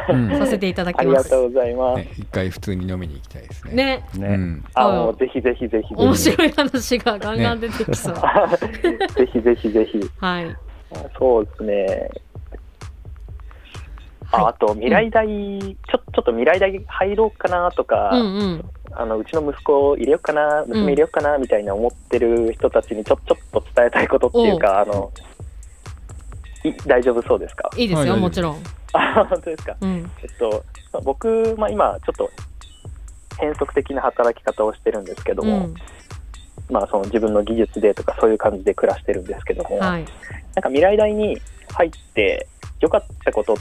[0.08, 1.06] うんさせていただあきます。
[1.06, 1.98] りがとうございます。
[1.98, 3.74] ね一回普通に飲みに行きたいですね。
[3.74, 4.64] ね、うね、ん。
[4.74, 5.94] あ、もうぜひぜひぜひぜひ。
[5.94, 8.14] 面白い話がガンガン出てきそう。
[9.14, 10.00] ぜひぜひぜひ。
[10.18, 10.56] はい。
[11.16, 12.10] そうですね。
[14.34, 18.20] あはあと、未来大、ちょちょっと未来大入ろうかなとか、い。
[18.20, 18.70] うんうん。
[18.96, 25.10] あのうちの息子を入れようかな、娘入れようかなみたいな思ってる人たちにちょちょっと伝えたいことっていうか、あの
[26.62, 27.68] い大丈夫そうですか？
[27.76, 28.62] いいですよ、はいもちろん。
[28.92, 30.10] あ本当ですか、うん。
[30.22, 30.64] えっと、
[31.02, 32.30] 僕、まあ、今、ちょっと
[33.40, 35.74] 変則的な働き方をしてるんですけども、うん。
[36.70, 40.04] まあ、その自分の技術でとかそういう感じで暮らしてるんですけども、はい。
[40.54, 41.36] なんか未来大に
[41.72, 42.46] 入って
[42.78, 43.56] 良かったことっ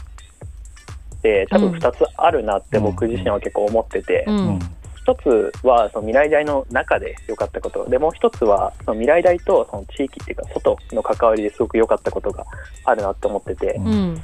[1.23, 4.59] て多分2つあるなって僕自身は結構思ってて、ううんん。
[5.03, 12.45] 一つはその未来大の中で良かったことでもう一つはその未来大とその地域っていうか外の関わりですごく良かったことが
[12.85, 14.21] あるなって思っててうんうん。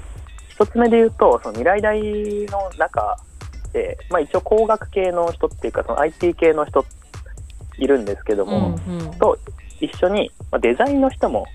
[0.47, 3.17] 一つ目で言うとその未来大の中
[3.73, 6.85] で、まあ、一応工学系の人っていうかその IT 系の人
[7.77, 8.75] いるんですけどうも、ん。
[8.87, 9.11] うん。
[9.15, 9.37] と
[9.81, 11.45] 一緒に、まあ、デザインの人も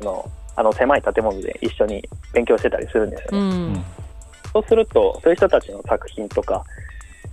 [0.00, 3.72] あのあの狭い建物で一緒に勉強してたりするんですようね。
[3.72, 3.84] ん。
[4.52, 6.64] そうすると、そういう人たちの作品とか、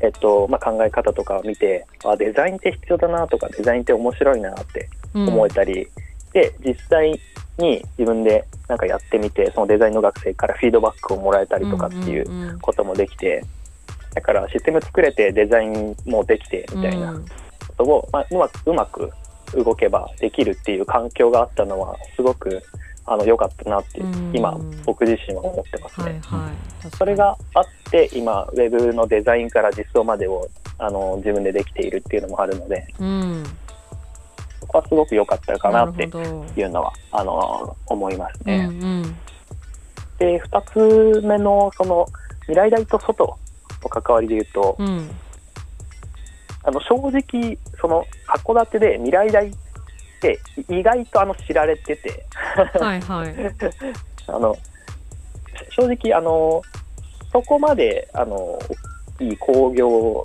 [0.02, 5.30] えっとまあ、考え方とかを見て、あデザインって必要だなとか、デザインって面白いなってうん。
[5.30, 5.88] 思えたり、
[6.34, 7.20] で、実際
[7.58, 13.44] に自分でなんかやってみてそのデザインの学生からフィードバックをもらえたりとかっていううんうんこともできて、
[14.14, 17.30] だからシステム作れてデザインもできてみたいなうんこ
[17.78, 19.12] とを、まあ、うまくうまく
[19.54, 22.62] 動けばできるっていう環境があったのはすごく
[23.08, 24.32] あの良かったなってうん。
[24.36, 26.20] 今僕自身は思ってますね。
[26.24, 26.90] はいはい。
[26.98, 33.44] それがあって今ウェブのデザインから実装までをあの自分でできているっていうのもあるのでうん。
[34.60, 38.70] そこはすごく良かったかなっていうのはあの思いますうんね。
[38.72, 39.16] うん。
[40.18, 42.06] で2つ目のその
[42.42, 43.38] 未来大と外
[43.84, 45.10] の関わりで言うと、うん。
[46.64, 49.52] あの正直その函館で未来大
[50.34, 52.26] って意外とあの知られてて。
[52.80, 53.36] はいはい。
[54.28, 54.56] あの
[55.70, 56.62] 正直あの
[57.32, 58.60] そこまであの
[59.20, 60.24] いい工業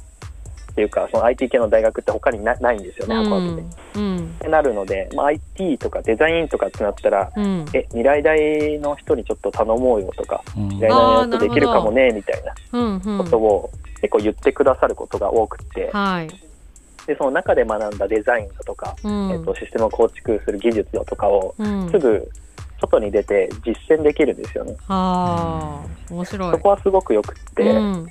[0.73, 3.99] っていうかその IT 系の大学って他になないんですよね、函館って。
[3.99, 4.17] うん。
[4.19, 7.67] ってなるので、まあ、IT とかデザインとかってなったらうん。
[7.75, 10.69] え未来大の人にちょっと頼もうよとかうん。
[10.71, 16.50] 未来大の人できるかもねみたいなうんうんことを結構言ってくださることが多くて、はい
[17.11, 19.31] でその中で学んだデザインだとか、うん。
[19.33, 21.91] えっと、システムを構築する技術だとかをうん。
[21.91, 22.31] すぐ
[22.81, 24.77] 外に出て実践できるんですよね。
[24.87, 26.53] ああ面白い。
[26.53, 28.07] そこはすごくよくって、うん。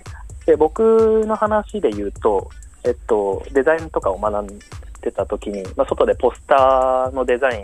[0.45, 2.49] で僕の話で言うと、
[2.83, 4.59] えっと、デザインとかを学ん
[5.01, 7.63] でた時に、まあ、外でポスターのデザイン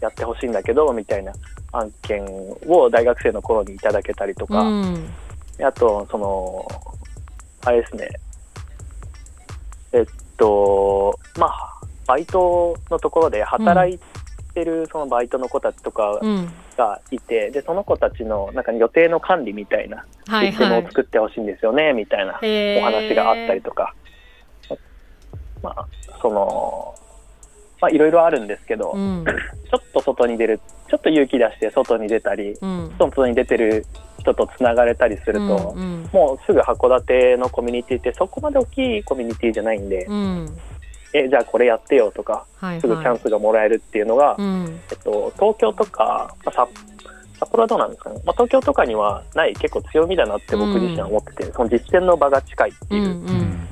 [0.00, 1.32] やってほしいんだけどみたいな
[1.72, 2.24] 案件
[2.66, 5.10] を大学生の頃にいただけたりとか、うん。
[5.62, 6.66] あとその
[7.66, 8.08] あれですね。
[9.92, 10.06] えっ
[10.42, 13.98] とまあバイトのところで働い
[14.54, 16.52] てるそのバイトの子たちとかうん。
[16.74, 23.94] がいて、でその子たちの中に予定の管理みたいなはいシステムはいを作ってほしいんですよねみたいなお話があったりとか、
[25.62, 25.86] まあ、
[26.22, 26.94] その、
[27.78, 29.24] まあ、いろいろあるんですけど、うん。
[29.26, 32.94] ちょっと外に出る、ちょっと勇気出して外に出たり、うん。
[32.98, 33.84] 外に出てる
[34.22, 40.58] 人とつながれたりすると、うんもうすぐ函館のコミュニティってそこまで大きいコミュニティじゃないんで、うん。
[41.14, 44.80] え、じゃあこれやってよとか、はいすぐチャンはいスがもらえるっていうのが、うん。
[44.90, 46.68] えっと、東京とか、まあ、札
[47.38, 53.02] 札幌はどうなんですかね、まあ、東京とかにはない結構強みだなって僕自身は思ってて、その実践の場が近いっていう。
[53.02, 53.68] うんうん。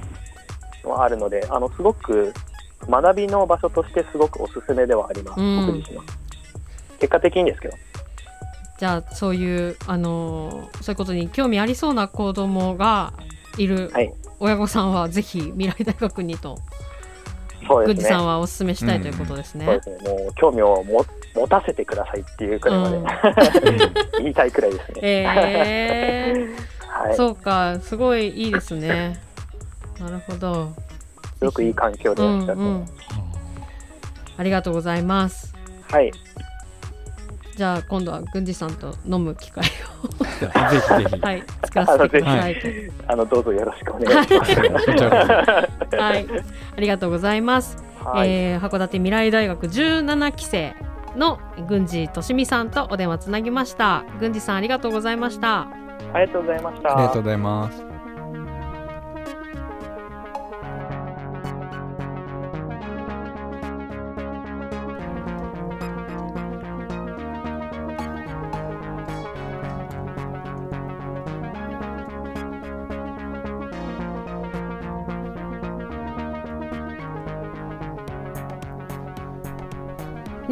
[0.85, 2.33] のはあるので、あのすごく
[2.89, 5.67] 学びの場所としてすごくおすすめではあります、うん。
[5.67, 6.05] 僕自身は。
[6.99, 7.75] 結果的にですけど。
[8.81, 13.13] じゃあそういうあのーそういうことに興味ありそうな子供が
[13.59, 16.57] いるはい親御さんはぜひ未来大学にと
[17.69, 18.27] そうですね郡司さん。
[18.27, 19.67] はお勧めしたいということですね。
[19.67, 20.11] そうですね。
[20.11, 23.05] もう興味をも持たせてくださいっていうくらいまで、うん
[24.25, 25.01] 言いたいくらいですね。
[25.03, 26.55] えー、
[26.89, 27.13] はい。
[27.13, 29.21] すそうかすごいいいですね。
[30.01, 30.73] なるほど。
[31.43, 32.87] ごくいい環境でうんうん、
[34.39, 35.55] ありがとうございます。
[35.91, 36.11] はい。
[37.61, 39.71] じゃあ今度は郡司さんと飲む機会 ぜ
[40.81, 42.69] ひぜひを、 はい、作らせてくださいと。
[43.07, 44.57] あのどうぞよろしくお願いします。
[45.95, 46.27] はい、
[46.75, 47.77] ありがとうございます。
[48.03, 48.31] はい。
[48.31, 50.75] えー函館未来大学17期生
[51.15, 54.05] の郡司利美さんとお電話つなぎました。
[54.19, 55.69] 郡司さんありがとうございました。
[56.15, 56.89] ありがとうございました。
[56.89, 57.90] そありがとうございます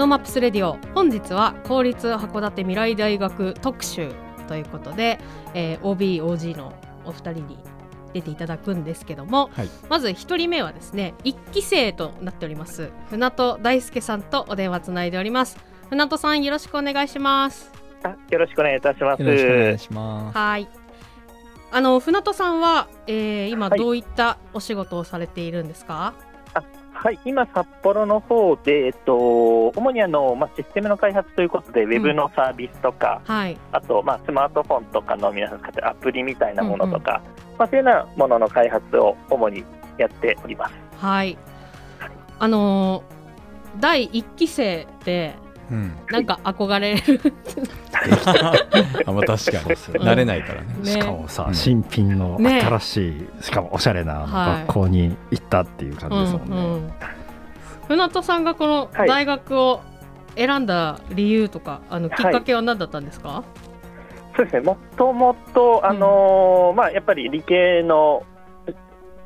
[0.09, 0.79] マップスレディオ。
[0.95, 4.11] 本日は公立函館未来大学特集
[4.49, 5.21] ということで、
[5.55, 6.73] えー OBOG の
[7.05, 7.59] お二人に
[8.15, 9.69] 出ていただくんですけども、はい。
[9.91, 15.59] まず一人目はですね一期生となっております船戸大輔さんとお電話つないでおります。
[15.91, 17.71] 船戸さんよろしくお願いします。
[18.03, 19.23] あよろしくお願いいたします。
[19.23, 20.39] よろしくお願いします。
[20.39, 20.69] はい。
[21.71, 23.79] あの船戸さんは、えー今はい。
[23.79, 25.93] どういったお仕事をされているんですか？
[25.93, 26.28] はい、
[27.25, 33.57] 今、札幌の方で、えっと、主にあの、まあ、システムの開発ということで、ウェブのサービスとか、はい。
[33.73, 37.23] あと、まあ、スマートフォンとかの皆さん使ってるアプリみたいなものとか、
[37.59, 39.65] まあ、そういうようなものの開発を主に
[39.97, 40.75] やっております。
[40.97, 41.39] はい。
[42.39, 43.19] あのー
[43.81, 45.35] 第一期生って
[45.71, 45.93] うん。
[46.11, 47.21] なんか憧れる。
[49.07, 50.67] あまあ確かに慣れないからね。
[50.83, 50.91] ね。
[50.91, 51.55] しかもさ、うん。
[51.55, 52.61] 新品のね。
[52.63, 56.57] 新しい、しかもおしゃれなはい学校に行ったっていう感じですもんね。
[56.57, 56.93] うんうん。
[57.89, 59.81] 船戸さんがこのはい大学を
[60.37, 63.43] 選んだ理由とか、あのきっかけは何だったんですか、
[64.37, 68.23] そうですね、もともと、あのーまあ、やっぱり理系の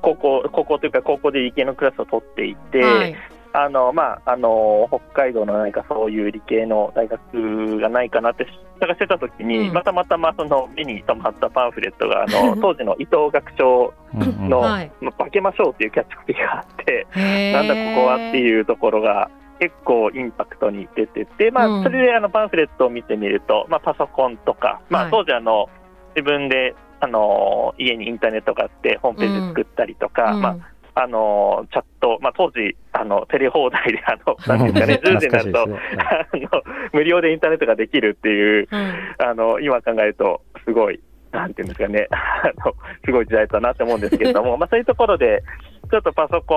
[0.01, 3.17] 高校、高校というか、高校で理系のクラスを取っていて、はい、
[3.55, 8.47] あのまあ、あの北海道の何かそういう理系の大学がないかなって
[8.81, 9.75] 探してた時に、うん。
[9.75, 17.07] またまたまその目に留まったパンフレットがあの 当時の伊藤学長の、はいまあ化けましょうっていうキャッチコピーがあって、
[17.53, 21.81] なんだここはっていうところが結構インパクトに出てて、まうん。
[21.81, 25.11] あ、それであのパンフレットを見てみると、まあ、パソコンとか、まあ、はい。
[25.13, 25.69] 当時あの
[26.17, 30.43] 自分であの家にインターネットがあってホームページ作ったりとか、うん。
[30.43, 30.57] まあ、
[30.95, 38.93] あのチャット、まあ、当時あのテレ放題であの なんていうかね10時になると、ねはいあの無料でインターネットができるっていううん。
[39.19, 41.01] あの今考えるとすごい
[41.31, 42.75] なんていうんですかね あの
[43.05, 45.43] すごい時代だなって思うんですけれども まあそういうところで
[45.91, 46.55] ちょっとパソコ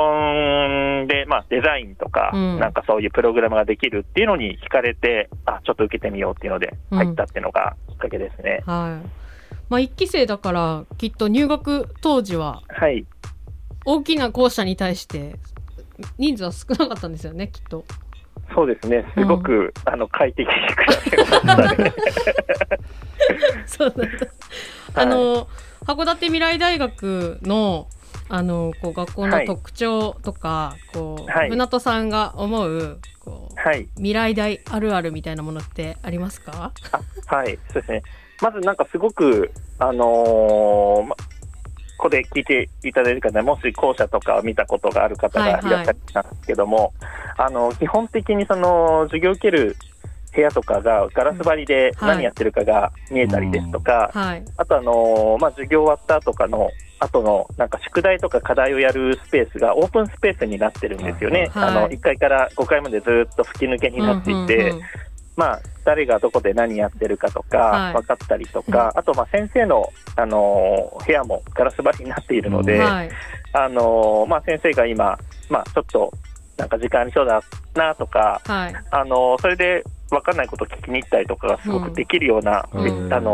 [1.04, 2.60] ンで、まあ、デザインとか、うん。
[2.60, 6.98] なんかそういうプログラムができるっていうのに惹かれてあちょっと受けてみようっていうのでうん。
[6.98, 8.64] 入ったっていうのがきっかけですね。
[8.66, 9.26] はい。
[9.70, 13.06] まあ一期生だからきっと入学当時ははい
[13.86, 15.36] 大きな校舎に対して
[16.18, 17.86] 人数は少なかったんですよねきっと。
[18.54, 21.94] そうですね、すごく、あの快適に暮らせましたね。
[23.66, 24.28] そうなんだ。
[24.94, 25.48] あの
[25.86, 27.88] 函館未来大学の
[28.30, 36.72] あのこう学校の特徴とか、こう、はい船戸さんが思うこうはい、未来大あるあるみたいなものってありますか？
[36.92, 38.04] あはい、そうですね。
[38.42, 41.16] まずなんかすごく、あのーま
[42.06, 46.94] ここで聞いていただいる方、もし校舎とかを見たことがある方がいらっしゃるんですけども、
[47.36, 49.76] あの基本的にその授業を受ける
[50.36, 52.16] 部屋とかがガラス張りではい。
[52.18, 54.44] 何やってるかが見えたりですとか、はい。
[54.56, 61.50] あとあのーまあ、授業終わった後かの後のなんか宿題とか課題をやるスペースがオープンスペースになってるんですよね。
[61.54, 61.70] はい。
[61.70, 64.84] あの1階から5階までずっと吹き抜けになっていて、うんうんうん
[65.36, 73.10] まあ、誰がどこで何やってるかとかはい分かったりとか、あとまあ先生の、あのー部屋もガラス張りになっているので、はい。
[73.54, 75.18] あのーまあ、先生が今、
[75.50, 76.12] まあ、ちょっと
[76.58, 77.42] なんか時間ありそうだ
[77.76, 78.76] なとか、はい。
[78.92, 83.34] あのーそれで分かんないことを聞きに行ったりとかがすごくできるような、うんあの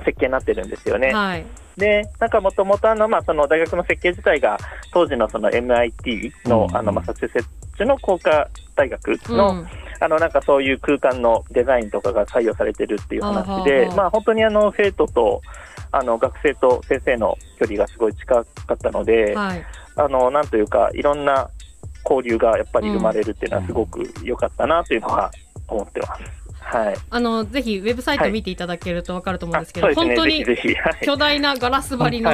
[0.00, 1.12] ー設計になってるんですよね。
[1.12, 1.46] はい。
[1.76, 4.58] で、なんかもともとあの、まあ、その大学の設計自体が、
[4.92, 7.44] 当時のその MIT の、うんあの、マサチューセッ
[7.76, 9.68] ツの工科大学の、うん
[10.00, 15.40] あの、なんかそういう空間のデザインとかが採用されてるっていう話では、あまあ、本当にあの、生徒と、
[15.92, 19.64] あの、学生と先生の距離がすごい近かったので、はい。
[19.96, 21.48] あの、なんというか、いろんな
[22.04, 25.30] 交流がやっぱり生まれるっていうのはすごく良かったなというのは
[25.68, 26.43] 思ってます。
[26.64, 26.94] はい。
[27.10, 30.44] あのぜひウェブサイト見ていただけるとわかると思うんあですけど、そうですね、本当に
[31.02, 32.30] 巨大なガラス張りの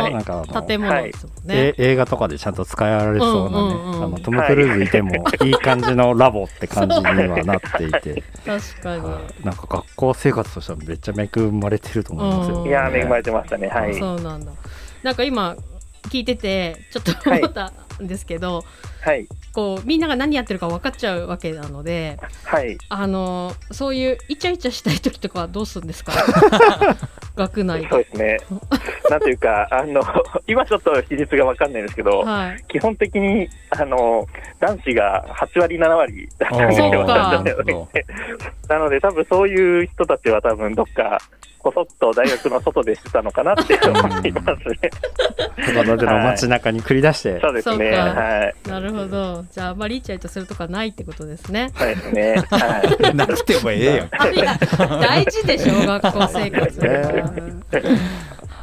[0.66, 1.54] 建物ですもんね。
[1.54, 5.12] え映画とかでちゃんと使えられそうなね、うんうんうんあのトム・クルーズいても
[5.44, 9.02] いい感じのラボって感じにはなっていて、確かに。
[9.02, 13.68] はいなんか学校生活としてはめっちゃ恵まれてると思いますよ、うんいやー、恵まれてましたね。
[13.68, 13.98] はい。
[13.98, 14.52] そうなんだ。
[15.02, 15.56] なんか今
[16.08, 18.64] 聞いててちょっと思ったんですけど、
[19.02, 19.26] はい。
[19.52, 22.78] こうみんなが何やってるか分かっちゃうわけなので、はい。
[22.88, 26.12] あのそういうイチャイチャしたい時とかはどうするんですか？
[27.36, 27.88] 学内で。
[27.88, 28.36] そうですね。
[29.08, 30.02] なんというか、あの、
[30.46, 32.64] 今ちょっと比率がわかんないんですけど、はい。
[32.68, 34.26] 基本的に、あの、
[34.58, 37.58] 男子が8割、7割だったんです
[38.68, 41.18] なので、多分そういう人たちは多分どっか、
[41.60, 44.90] こそっと大学の外でしてたのかなって思いますね。
[45.58, 47.90] 函館の街中に繰り出して、そうですね。
[47.92, 48.68] はい。
[48.68, 49.44] なるほど。
[49.50, 51.70] じゃああんまりイチャイチャするとかないってことですね。
[51.76, 52.34] そうですね。
[52.50, 53.14] はい。
[53.14, 54.08] なくてもええやん。
[54.18, 54.58] あ いや
[55.00, 56.78] 大事でしょ学校生活。
[56.80, 57.14] ね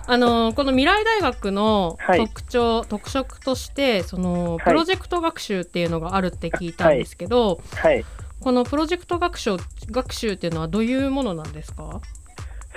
[0.09, 8.05] あのこの未来大学のはい特徴、特色としてそのいプロジェクト学習っていうのがあるって聞いたんですけど、はい。
[8.39, 9.57] このプロジェクト学習
[9.91, 11.99] 学習っていうのはどういうものなんですか？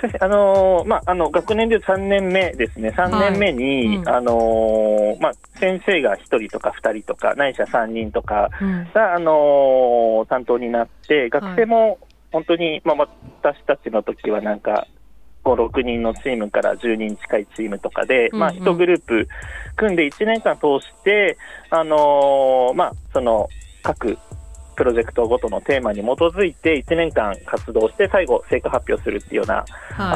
[0.19, 4.09] あのーまあ、あの学年で3年目ですね、3年目に、はいうん。
[4.09, 8.87] あのーまあ、先生が1人とか2人とか、ないしは3人とかうん。
[8.93, 11.97] が、あのー担当になって、学生も
[12.31, 13.07] 本当に、まあ、
[13.41, 14.87] 私たちの時はなんか、
[15.43, 18.57] 5、6人のチームから10人近いチームとかで、まあ、うん。
[18.57, 19.27] うん1グループ
[19.75, 21.37] 組んで1年間通して、
[21.69, 23.47] あのーまあ、その
[23.83, 24.17] 各
[24.75, 29.63] プロジェクトごとのテーマに基づいて1年間活動して、最後、成果発表するっていうような、は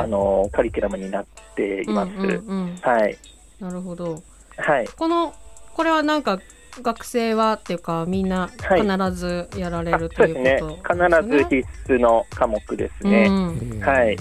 [0.01, 0.03] い。
[0.03, 1.25] あのカリキュラムになっ
[1.55, 2.11] ています。
[2.11, 3.17] うんうんうんはい、
[3.59, 4.21] なるほど。
[4.57, 5.33] はい、この
[5.73, 6.39] これはなんか
[6.81, 8.81] 学生はっていうかみんなはい。
[8.81, 10.71] 必ずやられあるというそうですね。
[10.77, 13.27] こと必ず必須の科目ですね。
[13.29, 13.31] う
[13.75, 13.79] ん。
[13.81, 14.17] はい、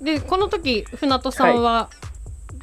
[0.00, 1.90] でこの時船戸さんは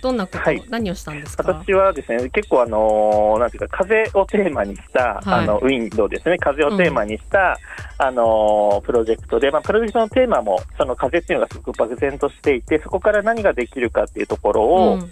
[0.02, 0.64] どんなこと、はい。
[0.70, 1.44] 何をしたんですか？
[1.44, 5.22] 私はですね、結構あのーなんていうか、風をテーマにした、はい。
[5.26, 7.58] あの、ウィンドウですね、風をテーマにした、
[7.98, 15.12] あのープロジェクトで、まあ、プロジェクトのテーマも、その風っていうのがすごく漠然としていて、そこから何ができるかっていうところを、うん。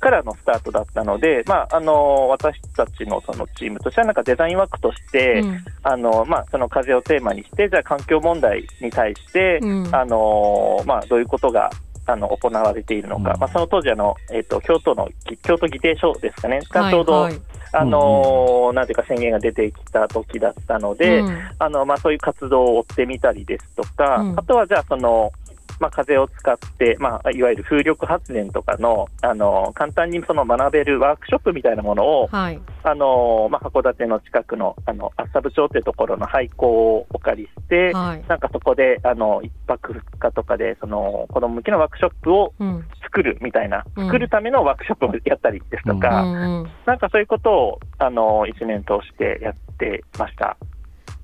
[0.00, 5.64] からのスタートだったので、まあ、あの私たちのそのチームとしては、なんかデザインワークとして、うん。
[5.82, 9.94] あのまあ、その風をテーマにして、じゃあ環境問題に対して、うん。
[9.94, 11.70] あのまあ、どういうことが
[12.06, 13.40] あの行われているのか、うん。
[13.40, 15.08] まあ、その当時あの、えっと京都の
[15.42, 17.28] 京都議定書ですかね、がちょうど、
[17.72, 21.38] あのなんていうか宣言が出てきた時だったので、うん。
[21.58, 24.38] あのまあ、そういう活動を追ってみたりですとか、うん。
[24.38, 25.32] あとはじゃあその、
[25.80, 32.60] まあ、風を使って、まあ、いわゆる風力発電とかの、あの簡単にその学べるワークショップみたいなものを、はい。
[32.82, 38.24] あのまあ、函館の近くのあの厚沢部町ってところの廃校をお借りして、はい。
[38.28, 42.84] なんかそこであの1泊2日とかでその子供向けのワークショップをうん。
[43.02, 44.06] 作るみたいな、うん。
[44.06, 46.70] 作るためのワークショップをやったりですとうか、んうん。
[46.84, 50.56] なんかそういうことをあの1年通してやってました。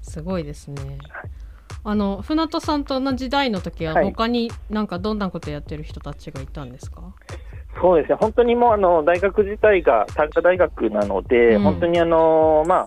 [0.03, 0.99] すごいですね。
[1.83, 4.05] あの船戸さんと同じ代の時ははい。
[4.05, 7.03] 他になんかどんなことやってる人たちがいたんですか？
[7.81, 11.63] そうですね、本当にもうあの大学自体が短科大学なので、うん。
[11.63, 12.87] 本当にあの、まあ、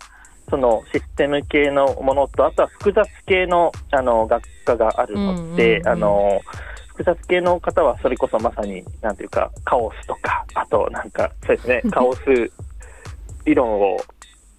[0.49, 6.41] そのシステム系のものと、あとは複雑系のあの学科があるので、あの
[6.89, 12.21] 複雑系の方はそれこそまさに、なんていうか、カオスとか、あとなんか、そうですね、 カオス
[13.45, 13.97] 理論を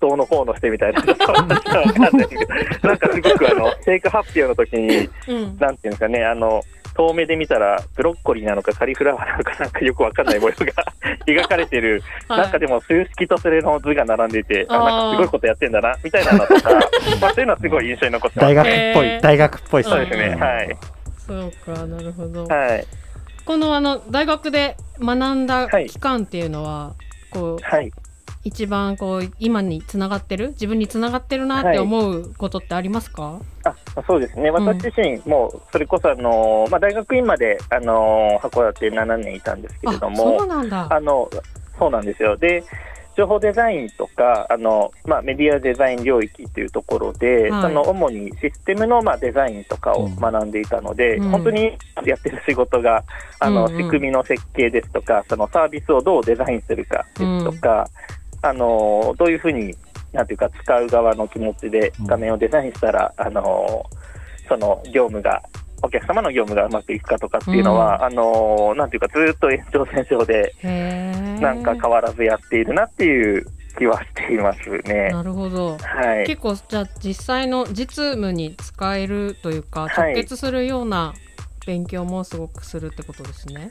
[0.04, 1.60] どうのこうのしてみたいな、ちょっとわかんない
[2.28, 2.46] けど
[2.86, 5.56] なんかすごくあの成果発表の時に、うん。
[5.56, 6.62] なんていうんですかね、あの、
[6.94, 10.84] 遠目で見たら、ブロッコリーなのかカリフラワーなのかなんかよくわかんない模様が
[11.26, 16.70] 描かれてる、はいなんかでも数式とそれの図が並んでいて、あ、なんかすごいことやってんだな、みたいなのとか、
[17.20, 18.54] まあそういうのはすごい印象に残ってます。
[18.54, 20.76] 大学っぽい、大学っぽいっすそうですね、はい。
[21.26, 22.44] そうかなるほど。
[22.44, 22.86] はい。
[23.46, 27.92] このあの大学で学んだ期間っていうのは、はいこうはい。
[28.44, 30.50] 一番こう今につながってる？
[30.50, 33.40] 自分につながってるなって思うことってありますか？
[33.64, 33.74] あ
[34.06, 40.86] そうですね、私自身、もうそれこそあの、まあ、大学院まであの函館7年いたんですけれどあも、そうなんだ。
[40.90, 41.30] あの
[41.78, 42.36] そうなんですよ。
[42.36, 42.62] で
[43.16, 47.62] 情報デザインとかあの、まあ、メディアデザイン領域というところで、はい。
[47.62, 50.16] その主にシステムの、まあ、デザインとかをうん。
[50.16, 51.30] 学んでいたので、うん。
[51.30, 53.04] 本当にやってる仕事が
[53.38, 53.82] あの、うんうん。
[53.84, 57.88] 仕組みの設計ですとかそのサービスをどうデザインするかですとか、
[58.44, 59.74] あのどういうふうに
[60.12, 63.84] なんていうか使う側の気持ちで画面をデザインしたら、あの
[64.48, 65.42] その業務が
[65.82, 70.54] お客様の業務がうまくいくかとかっていうのは、あのなんていうかずっと延長線上で。
[71.40, 73.46] なんか変わらずやっているなっていう
[73.78, 75.10] 気はしていますね。
[75.10, 75.76] なるほど。
[75.78, 76.26] はい。
[76.26, 81.12] 結構じゃあ実際の実務に使えるというかはい直結するような
[81.66, 83.70] 勉強もすごくするってことですね。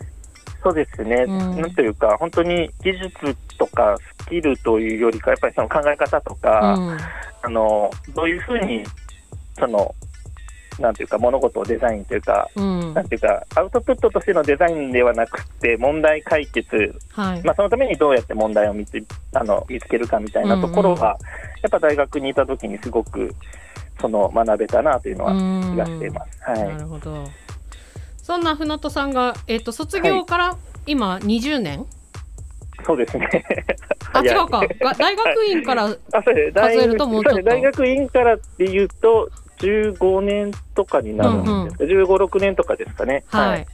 [0.63, 1.25] そうですね。
[1.27, 6.97] うんなんというか、本当に技術とかスキルというよりか、やっぱりその考え方とうか、ん。
[7.45, 8.83] あの、どういうふうに、
[9.59, 9.93] その、
[10.79, 17.43] なんていうか、物事をデザインというか、うんなんていうか、アウトプットとしてのデザインではなくて、問題解決、はい。
[17.43, 19.03] まあ、そのためにどうやって問題を見つ
[19.33, 21.17] あの見つけるかみたいなところは、
[21.61, 23.35] やっぱ大学にいた時にすごく、
[23.99, 26.41] その、学べたなというのは気がしています。
[26.41, 26.53] は。
[26.53, 27.42] ないるほど。
[28.23, 30.57] そんな船戸さんがえっ、と卒業から
[30.87, 31.85] 今20年？
[32.85, 33.29] そうですね。
[34.13, 34.61] あ違うか。
[34.79, 35.89] が大学院からあ
[36.23, 43.25] そうです大数えるともうちょっと大学院からっていうと、15年とかになるんですか、15、6年とかですかね。
[43.27, 43.67] はい。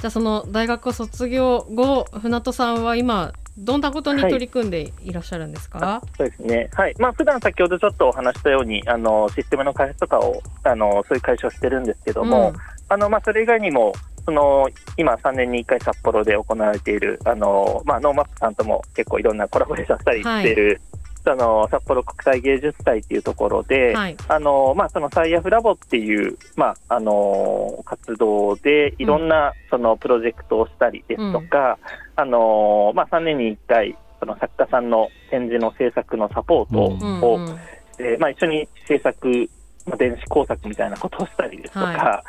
[0.00, 6.02] じゃあその大学卒業後船戸さんは今どんなことに取り組んでいらっしゃるんですか？
[6.16, 6.68] そうですね。
[6.72, 6.94] はい。
[6.98, 13.92] まあ、普段先ほどちょっとお話したように、あの、システムの開発とかを、あの、そういう会社をしてるんですけども、うんあの、まあ、それ以外にも、
[14.24, 20.80] その、今3年に1回札幌で行われている、あの、まあ、ノーマップさんとも結構いろんなコラボレーションしたりしている、
[21.24, 24.16] その、札幌国際芸術祭っていうところで、はい。
[24.28, 31.78] あのまあ、その SIAF ラボっていう、まああの活動でいろんなそのプロジェクトをしたりですとか、
[32.14, 36.78] あのまあ、3年に1回その作家さんの展示の制作のサポート
[37.26, 37.58] を、うんうん
[37.96, 39.48] でまあ、一緒に制作、
[39.86, 42.24] まあ、電子工作みたいなことをしたりですとか、は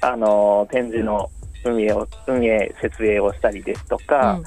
[0.00, 1.30] あの展示の
[1.64, 4.40] 運営を運営設営をしたりですとか、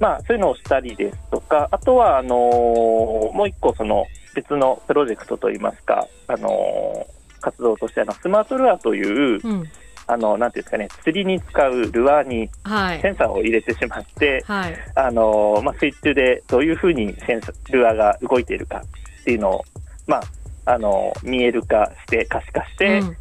[0.00, 4.04] まあ、そういうのをしたりですとか、あとはあのもう一個その
[4.34, 7.06] 別のプロジェクトといいますか、あの
[7.40, 9.64] 活動としてあのスマートルアーという、うん。
[10.10, 13.10] あのなんていうんですかね、釣りに使うルアーにはいセ。
[13.10, 14.74] ンサーを入れてしまって、はい。
[14.94, 18.82] あのまあ、水中でどういうふうにセンサルアーが動いているか
[19.20, 19.64] っていうのを、
[20.06, 20.22] まあ、
[20.70, 23.16] あの見える化して可視化して、うん。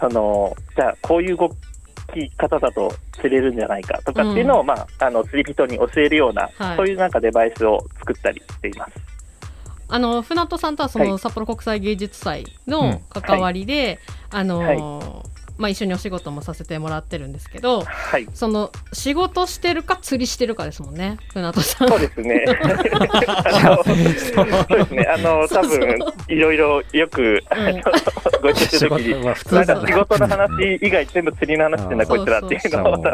[0.00, 1.48] そのじゃあこういう動
[2.12, 4.66] き方だと釣れるんじゃないかとかっていうのを、うん。
[4.66, 6.76] まあ、あの釣り人に教えるような、はい。
[6.76, 8.92] そういうなんかデバイスを作ったりしています。
[9.88, 11.08] あの船戸さんとはそはい。
[11.08, 13.98] の札幌国際芸術祭うのん関わりで、
[14.30, 15.22] あのーは
[15.56, 18.26] まあ、一緒にお仕事もさせてもらってるんですけどはい。
[18.34, 21.88] その仕事してるか釣りしてるかですもんね船戸さん。
[21.88, 22.44] そうですね。
[23.54, 25.06] あのそうですね。
[25.08, 25.98] あの、多分、
[26.28, 27.72] いろいろよく、あの
[28.42, 33.04] ご一緒して仕る時に、事は普通なんだねか仕事の話以外全部釣りの話してんだ、うんこいつらっていうのを、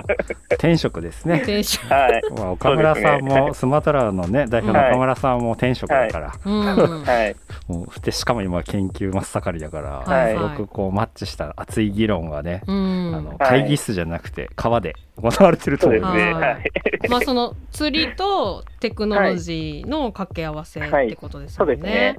[0.51, 1.43] 転職ですね。
[1.45, 2.22] テンションはい。
[2.36, 7.36] まあ、岡村さんもスマトラのね代表のはい岡村さんも転職だから、うんはい。
[7.68, 13.14] もうでしかも今研究真っ盛りだから、はいすごくこうマッチした熱い議論がね、うん。
[13.14, 16.00] あの会議室じゃなくて川で行われてると思う。
[16.00, 16.32] そうですね。
[16.32, 16.62] はいはい。
[17.08, 21.76] まあその釣りとテクノロジーの掛け合わせってことですよね。
[21.76, 22.16] ね。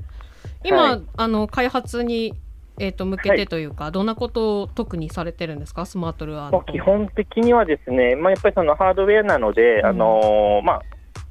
[0.64, 1.01] 今、はい。
[1.18, 2.34] あの開発に
[2.80, 5.86] えっ、と向けてというか、どんなことを特にされてるんですか？
[5.86, 9.86] スマートルアー基本的にはですね、まあ、やっぱりそのハードウェアなので、うん。
[9.86, 10.82] あのーまあ、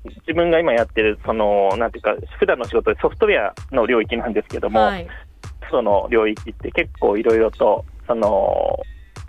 [0.05, 5.09] 自分が今やってる、その、なんていうか、普段の仕事でソフトウェアの領域なんですけども、はい。
[5.71, 8.77] その領域って結構いろいろと、その、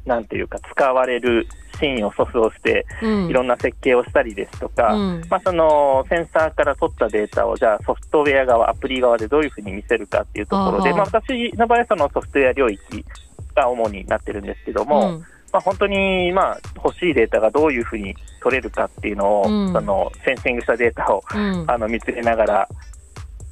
[0.06, 1.48] なんていうか、使われる
[1.80, 3.30] シーンを訴訟して、うん。
[3.30, 5.22] いろんな設計をしたりですとか、うん。
[5.30, 13.06] まあ、そのセンサーから取ったデータを、じゃあソフトウェア側、アプリ側でどういうふうに見せるかっていうところで、まあ、私の場合はそのソフトウェア領域
[13.54, 15.20] が主になってるんですけども、うん。
[15.54, 19.72] まあ、本当に、まあ、欲しいデータがどういうふうに取れるかっていうのを、うん。
[19.72, 21.66] そのセンシングしたデータをうん。
[21.68, 22.68] あの見つけながら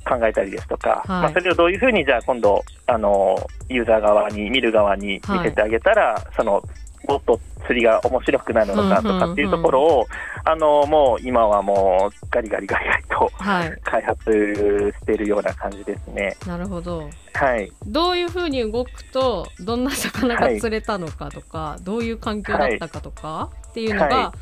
[0.10, 1.22] 考えたりですとか、はい。
[1.22, 3.38] まあ、それをどういうふうにじゃあ今度あの
[3.70, 6.64] ユーザー側に見る側に見せてあげたら、その
[7.08, 10.08] もっと釣りが面白くなるのかとかっていうところを、
[10.44, 13.78] あのもう今はもうガリガリガリガリとはい。
[13.84, 16.36] 開発しているような感じですね。
[16.48, 17.10] なるほど。
[17.34, 24.34] はい、どういうふうに動くとどんな魚が釣れたのかとか、どういう環境だったかとか、っていうのが、は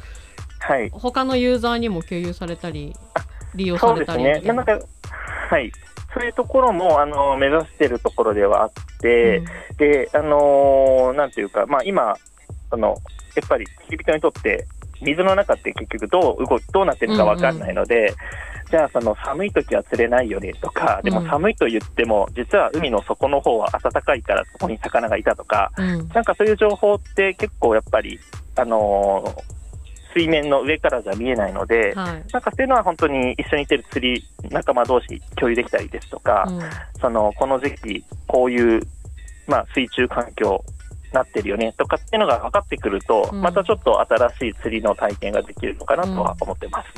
[0.59, 2.95] はい、他のユーザーにも共有されたり
[3.57, 4.53] 利用されそうですね。
[4.53, 4.79] なんか
[5.49, 5.71] はい、
[6.13, 9.41] そういうところもあの目指しているところではあって、
[9.77, 12.15] で、あのーなんていうか、まあ、今、
[12.69, 12.95] その
[13.35, 14.65] やっぱり釣り人にとって、
[15.01, 18.13] 水の中って結局どう動どうなってるかわかんないので、
[18.69, 26.07] じゃあ、その寒い時は釣れないよねとか、でもうん寒いと言っても、実は海の底の方は暖かいから、そこに魚がいたとか、うん。
[26.09, 28.19] なんかそういう情報って結構やっぱり、
[28.55, 29.56] あのー
[30.17, 32.25] 水面の上からじゃ見えないので、はい。
[32.33, 36.59] なんかそういうのは本当に一緒にいてる釣り仲間同士共有できたりですとか、うん。
[36.99, 38.81] そのこの時期、こういう、
[39.47, 40.63] まあ、水中環境
[41.13, 43.41] なってるよねとかっていうのが分かってくると、うん。
[43.41, 46.89] またちょっと新しい釣りの体験ができるのかなとは思ってます。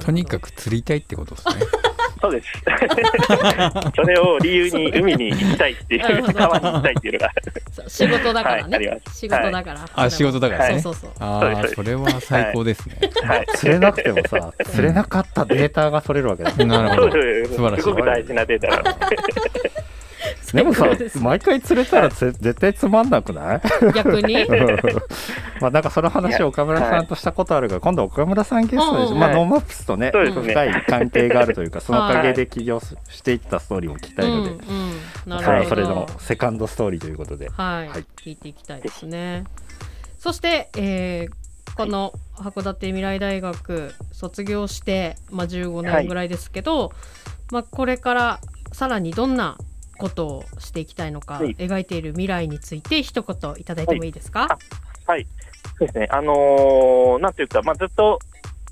[0.00, 1.54] とにかく釣りたいってことですね。
[2.22, 2.48] そうです。
[3.96, 7.32] それを理由に海に行きたいっていう、川に行きたいっていうのが、
[7.88, 9.18] 仕事だからね、はいあります。
[9.18, 10.80] 仕事だから、あ、仕事だからね。
[10.80, 11.10] そうそう。
[11.18, 11.74] そうああ、そうです。
[11.74, 12.96] それは最高ですね。
[13.24, 13.46] はい。
[13.56, 16.52] 釣れなくてもさ釣れなかったデータが取れるわけだ。
[16.52, 17.10] そうなるほど。
[17.10, 17.54] です。
[17.54, 17.82] 素晴らしい。
[17.82, 19.81] すごく大事なデータ
[20.52, 20.96] なので。
[20.96, 23.60] でもさ毎回釣れたらつ絶対つまんなくない？
[23.94, 24.46] 逆に？
[25.60, 34.64] まあなんかその話を岡村さんとしたことあるから、今度岡村さんゲストでしょ、うんまあ、はいノーマップスとね深い関係があるというかそのおかげで起業すしていったストーリーも聞きたいので、
[35.44, 38.04] それはそれのセカンドストーリーということで、はい、はい。
[38.24, 39.44] 聞いていきたいですね。
[40.18, 41.42] そして、えー
[41.74, 46.92] この函館未来大学卒業して、まあ、15年ぐらいですけど、
[47.50, 48.40] まあ、これから
[48.72, 49.56] さらにどんな
[50.02, 51.54] ことをしていきたいのか、はい。
[51.54, 54.58] 描いている未来について一言いただいてもいいですか、
[55.06, 55.26] はい、
[55.78, 58.18] そうですね、あのーなんていうか、まあ、ずっと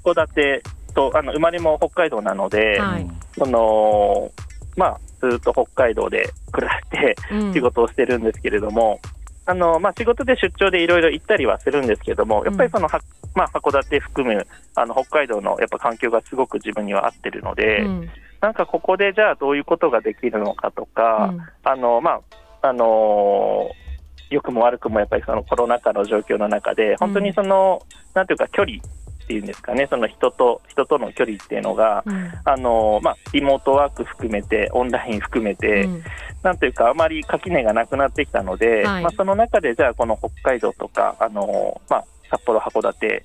[0.04, 0.62] 戸建て
[0.92, 3.02] とあの生まれも北海道なので、はい。
[3.02, 4.32] うんその
[4.76, 7.52] まあ、ずっと北海道で暮らしてうん。
[7.52, 9.00] 仕事をしてるんですけれども、
[9.46, 13.00] あのまあ、仕事で出張でいろいろ行ったりはするんですけども、やっぱりその、は
[13.34, 18.10] まあ、函館含むあの北海道のやっぱ環境がすごく自分には合ってるので、うん。
[18.40, 21.40] なんかここでじゃあどういうことができるのかとうか、ん。
[21.64, 22.20] あのま
[22.62, 23.90] ああのー
[24.30, 27.82] 良くも悪くもやっぱりそのコロナ禍の状況の中で、本当にその、
[28.14, 32.32] なんていうか、距離っていうんですかね、その人と人との距離っていうのが、うん。
[32.44, 36.02] あのーまあ、リモートワーク含めて、オンライン含めて、うん。
[36.44, 39.02] なんていうか、あまり垣根がなくなってきたので、はい。
[39.02, 43.24] まあ、その中で、じゃあ、この北海道とか、あのーまあ、札幌、函館、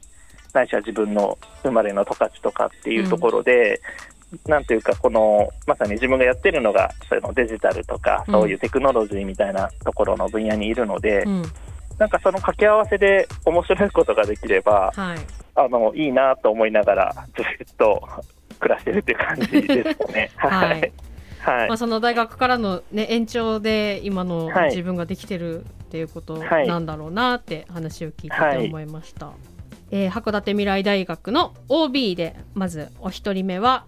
[0.54, 3.82] ないしは自分の生まれの十勝とかっていうところで、
[4.48, 8.34] なんていうか、このまさに自分がやってるのが、そのデジタルとか、うん。
[8.34, 11.44] そういうテクノロジーみたいなところの分野にいるので、うん。
[11.98, 15.18] なんかその掛け合わせで 面白いことができれば、はい。
[15.58, 18.06] あのいいなと思いながら、ずっと
[18.60, 20.32] 暮らしてるっていう感じですかね。
[20.36, 20.70] はい。
[20.70, 20.94] はい。
[21.46, 21.68] はい。
[21.68, 24.70] まあ、その大学からの、ね、延長で今のはい。
[24.70, 29.32] 自分ができてるっていうことはいなんだろうなって話を聞いてて思いました、
[29.92, 33.86] えー函館未来大学の OB でまずお一人目は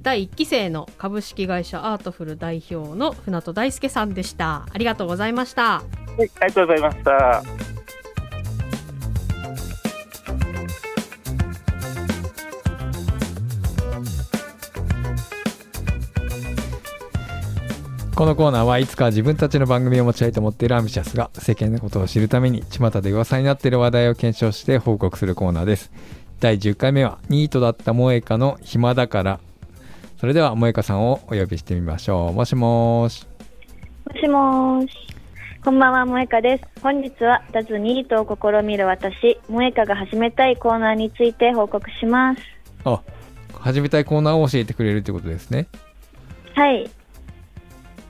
[0.00, 4.66] 第1期生の株式会社アートフル代表の船戸大輔さんでした。
[4.72, 5.76] ありがとうございました。
[5.76, 5.82] あ
[6.16, 7.79] ありがとうございました。
[18.20, 25.90] このコーナーはいつか自分たちの番組を持ちたいと思っているアンビシャスが世間のことを知るために巷で噂になっている話題を検証して報告するコーナーです
[26.38, 29.40] 第10回目はニートだった萌香の暇だから
[30.18, 33.26] それでは萌香さんをお呼びしてみましょうもしもーし
[34.04, 34.94] もしもーし。
[35.64, 36.64] こんばんは、萌香です。
[36.82, 42.42] 本日は脱ニートを試みる私、萌香が始めたいコーナーについて報告します。
[42.84, 43.00] あ
[43.54, 45.68] 始めたいコーナーを教えてくれるってことですね
[46.54, 46.90] はい。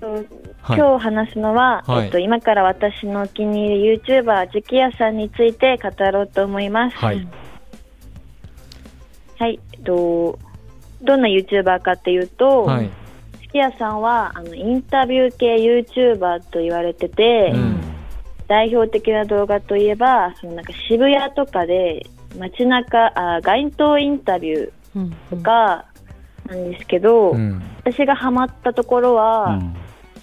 [0.00, 0.12] と
[0.62, 0.78] はい。
[0.78, 2.04] 今日話すのは、はい。
[2.06, 6.96] えっと、今から私のお気に入り YouTuber、ジュキヤさんについて語ろうと思います。
[6.96, 7.26] はい。
[9.38, 9.60] はい。
[9.72, 10.38] えっと、
[11.02, 12.90] どんな YouTuber かっていうと、はい。
[13.40, 17.80] ジュキヤさんはあのインタビュー系 YouTuber と言われてて、うん。
[18.48, 22.04] 代表的な動画といえばそのなんか渋谷とかで
[22.36, 25.16] 街中あ街頭インタビュうん。
[25.30, 25.86] ーとか
[26.46, 27.62] なんですけど、うん。
[27.78, 29.76] 私がハマったところは、うん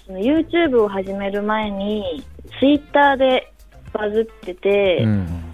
[0.08, 2.24] その YouTube を始める前に
[2.58, 3.52] Twitter で
[3.92, 5.44] バズってて、うん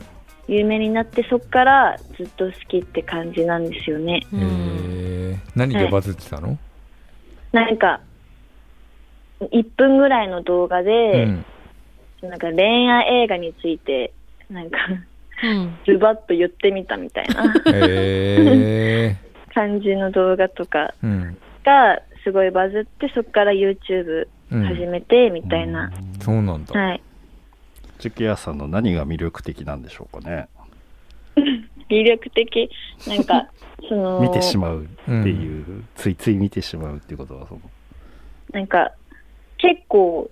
[0.47, 4.27] 有名になってそこからずっと好きって感じなんですよね。
[4.31, 6.59] うんえー、何でバズってたの、
[7.51, 8.03] なんか
[9.41, 11.47] 1分ぐらいの動画うで、ん。
[12.21, 14.13] なんか恋愛映画について
[14.51, 14.77] なんか
[15.43, 15.79] うん。
[15.89, 17.55] ズバッと言ってみたみたいな。
[17.73, 19.17] え
[19.55, 20.93] 感じの動画とか
[21.65, 24.65] がすごいバズってそこから YouTube うん。
[24.67, 27.03] 始めてみたいな、そうなんだ、はい。
[27.99, 30.49] ジュキヤさんの何が魅力的なんでしょうかね。
[31.89, 32.71] 魅力的？
[33.07, 33.49] なんか
[33.89, 37.61] その見てしまうっていう、ついつい見てしまうっていうことはその。
[38.53, 38.93] なんか
[39.59, 40.31] 結構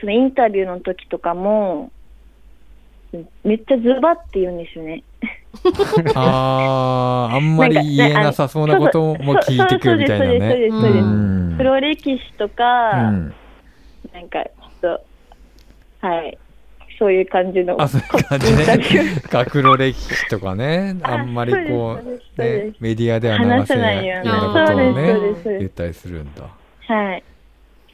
[0.00, 1.92] そのインタビューの時とかも
[3.44, 5.02] めっちゃズバって言うんですよね。
[6.14, 11.04] あーあんまり言えなさそうなことも聞いてくるみたいなそうそうそうねですそうですそうです。
[11.04, 11.54] うん。
[11.58, 13.34] 黒歴史とか、うん。
[14.14, 14.98] なんかちょっ
[16.00, 16.38] とはい
[16.98, 19.20] そういう感じのあそういう感じね。
[19.28, 20.96] か黒歴史とかね。
[21.02, 26.44] ああんまりこそうねメディアでは流せないようなことをね言ったりするんだ。
[26.88, 27.22] はい。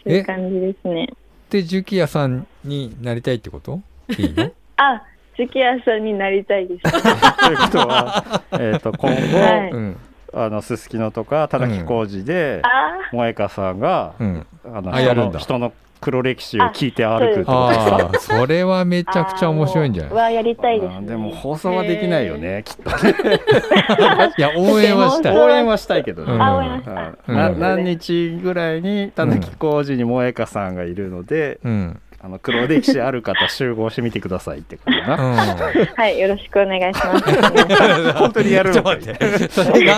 [0.04, 1.08] そういう感じですね。
[1.50, 3.80] でジュキヤさんになりたいってこと？
[4.16, 4.52] いいの？
[4.78, 5.02] あ
[5.36, 6.82] ジュキヤさんになりたいです。
[6.90, 9.70] ということは、えー、と今後、はい。
[9.70, 9.96] うん
[10.30, 14.46] あのすすきのとか田中浩二で、あ萌香さんが、うん。
[14.64, 20.12] あの人の人の黒歴史を聞いて歩くってことああそれはめちゃくちゃ面白いんじゃない？
[20.12, 21.06] あーもうはやりたいです、ね。
[21.08, 22.90] でも放送はできないよね、きっと
[24.38, 25.36] いや応援はしたい。
[25.38, 27.36] 応援はしたいけどね、うん。
[27.36, 27.58] うん。
[27.58, 35.36] 何日ぐらいに田中浩二に萌香さんがいるので、うんあの黒歴史ある方集合してみてくださいってことうな、ん。
[35.36, 38.12] はい、よろしくお願いします。
[38.14, 39.94] 本当にやるのかいそれが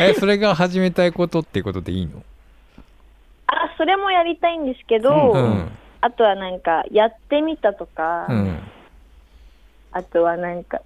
[0.00, 2.22] えそれが始めたいことっていうことでいいの？
[3.46, 5.70] あ、それもやりたいんですけど、うん。
[6.00, 8.58] あとはなんか、やってみたとか、うん。
[9.92, 10.80] あとはなんか、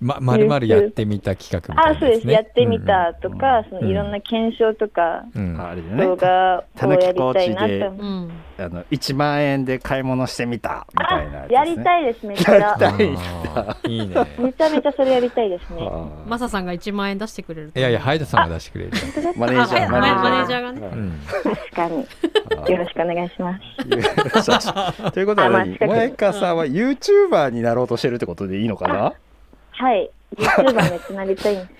[0.00, 5.56] ままるまるやってみた企画みたいあ、なそうです、ねやってみたとか、うんそのいろんな検証とか、うん。
[5.96, 8.06] 動画をやりたいなって思う。
[8.06, 8.32] うん。
[8.58, 12.56] あの1万円で買い物してみたみたいなあ、 やりいたいです、めっちゃ。
[12.56, 14.14] やりたいあー いいね。
[14.38, 15.88] めちゃめちゃそれやりたいですね。
[16.26, 17.78] マサさんが1万円出してくれると。
[17.78, 18.90] いやいやハイダさんが出してくれる。
[19.36, 20.80] マネージャーあマネージャーがね。
[20.92, 21.20] うん。
[21.44, 22.06] 確かに。
[22.72, 25.10] よろしくお願いします。
[25.12, 29.12] ということはあまあ何近く萌香さんは YouTuber になろうとしてるってことでいいのかな？
[29.78, 31.70] はい、YouTuber めっちゃなりたいんです。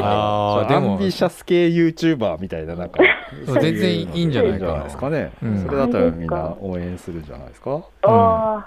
[0.00, 0.92] あーでも。
[0.92, 3.02] アンビシャス系 YouTuber みたいななんか。
[3.60, 5.62] 全然いいんじゃないですかね、うん。
[5.62, 7.70] それだったらみんな応援するんじゃないですか。
[7.70, 8.62] おー。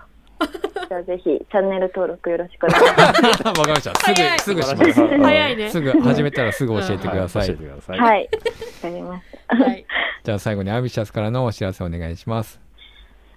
[0.89, 3.47] じゃあぜひ、チャンネル登録よろしくお願いします。
[3.47, 3.95] わかりました。
[3.95, 5.17] すぐすぐします。
[5.17, 5.55] 早い。
[5.55, 5.69] ね。
[5.69, 7.41] すぐ始めたらすぐ教えてください。
[7.43, 8.29] は教えてください、はい、わ
[8.81, 9.55] かりました。
[9.55, 9.85] はい。
[10.23, 12.59] じゃあ最後にアンビシャスからのお知らせお願いします。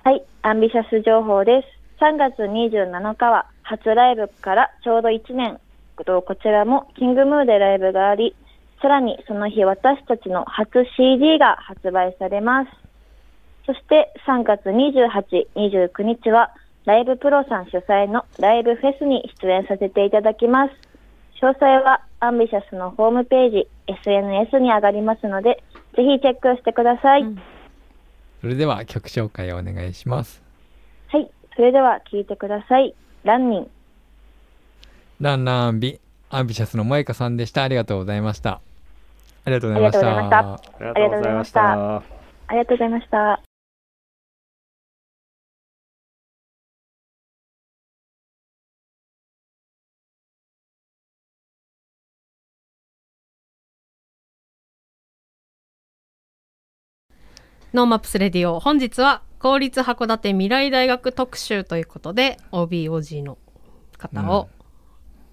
[0.04, 1.77] はい、アンビシャス情報です。
[2.00, 5.58] 3月27日は初ライブからちょうど1年。
[5.96, 6.04] こ
[6.40, 8.36] ちらもキングムーでライブがあり、
[8.80, 12.70] さらにその日私たちの初 CD が発売されます。
[13.66, 16.52] そして3月28、29日は
[16.84, 20.72] ライブプロさん主催のライブフェスに出演させていただきます。
[21.42, 25.64] 詳細はアンビシャスのホームページ、SNS に上がりますので、
[25.96, 27.22] ぜひチェックしてください。
[27.22, 27.42] うん
[28.40, 30.40] それでは曲紹介をお願いします、
[31.58, 32.94] それでは聞いてください。
[33.24, 33.70] ランニン。
[35.20, 35.98] ランランビ、
[36.30, 37.64] アンビシャスの萌香さんでした。
[37.64, 38.60] ありがとうございました。
[39.44, 40.52] ありがとうございました。
[40.52, 41.96] ありがとうございました。
[41.96, 42.02] あ
[42.52, 43.42] りがとうございました。
[57.74, 63.38] ノーマップスレディオ本日は公立函館未来大学特集ということで OBOG の
[63.96, 64.48] 方を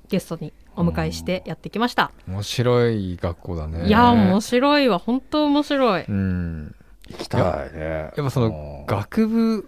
[0.09, 3.87] ゲストにお迎えしてやってきました、面白い学校だね。
[3.87, 4.99] いや面白いわ。
[4.99, 6.75] 本当面白い、うん。
[7.07, 7.79] 行きたいね。
[7.81, 9.59] やっぱその学部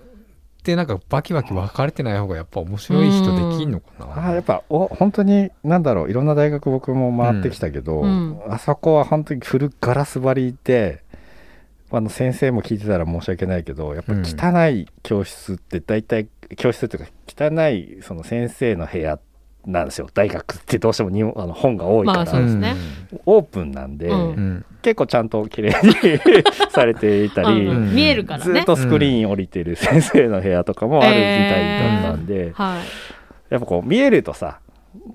[0.60, 6.10] ってなんかバキバキ分かれてない方がやっぱ面白い人できんのかあなーやっぱお本当になんだろう。
[6.10, 8.42] いろんな大学僕も回ってきたけど、うん。
[8.50, 11.04] あそこは本当にフルガラス張りで
[11.92, 16.28] あの先生も聞いてたら申し訳ないけどやっぱ汚い教室って大体、
[16.58, 19.20] 教室っていうか汚いその先生の部屋
[19.66, 20.08] なんですよ。
[20.14, 22.76] 大学ってどうしてもにあの本が多いから、まあそうですね。
[23.26, 24.30] オープンなんで、うん。
[24.30, 25.94] うん結構ちゃんと綺麗に
[26.72, 28.54] されていたり、うん見えるからね。
[28.54, 32.84] ずっとスクリーン降りてる先生の部屋とかもあるみたいだったんで、はい。
[33.50, 34.60] やっぱこう見えるとさ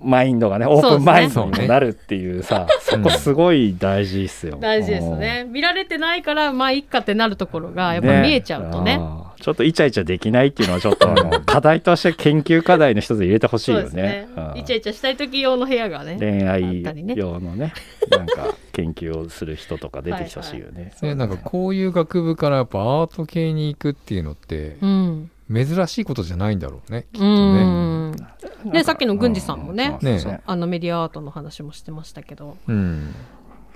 [0.01, 4.59] マインドがねオープンマインドにもなるっていうさそ,、こすごい大事っすよ。
[4.61, 5.45] 大事ですね。
[5.49, 9.01] 見られてないからまあいっかってなるところがやっぱ見えちゃうとね。
[9.41, 14.29] ちょっとイチャイチャできないっていうのはちょっとあの 課題として研究課題の一つに入れてほしいよね。
[14.55, 16.83] イチャイチャしたい時用の部屋がね恋あ愛
[17.17, 17.73] 用のね
[18.11, 20.93] なんか研究をする人とか出てきてほしいよね。
[21.03, 28.17] ねなんかこういう学部からやっぱアート系に行くっていうのってうん珍しいことじゃないんだろうねきっとうねん
[28.65, 29.99] ねさっきの郡司さんもね
[30.47, 32.57] あのメディアアートの話もしてましたけど。
[32.69, 33.15] うん。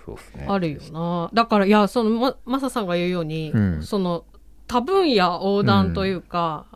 [0.04, 0.46] そうですね。
[0.48, 1.30] あるよな。
[1.34, 3.82] だからいやそのまマサさんが言うように、うん。
[3.82, 4.24] その
[4.68, 6.66] 多分野横断というか、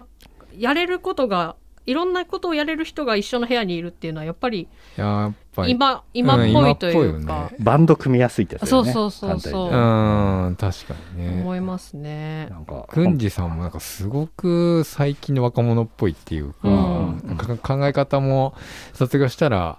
[0.56, 1.56] やれることが
[1.86, 5.72] いろんなことをやれる人が一緒の部屋にいるっていうのはやっぱりやっぱり。
[5.72, 6.92] 今今っぽいというか。
[6.92, 7.18] 今っぽいよ
[7.50, 8.92] ね、バンド組みやすいってやつだよね。
[8.92, 9.66] そうそうそうそう。
[9.68, 11.40] う簡ん確かにね。
[11.42, 12.48] 思いますね。
[12.50, 17.36] なんか郡司さんもなんかすごく最近の若者っぽいっていうか,、うん。
[17.36, 18.54] か考え方も
[18.92, 19.78] 卒業したら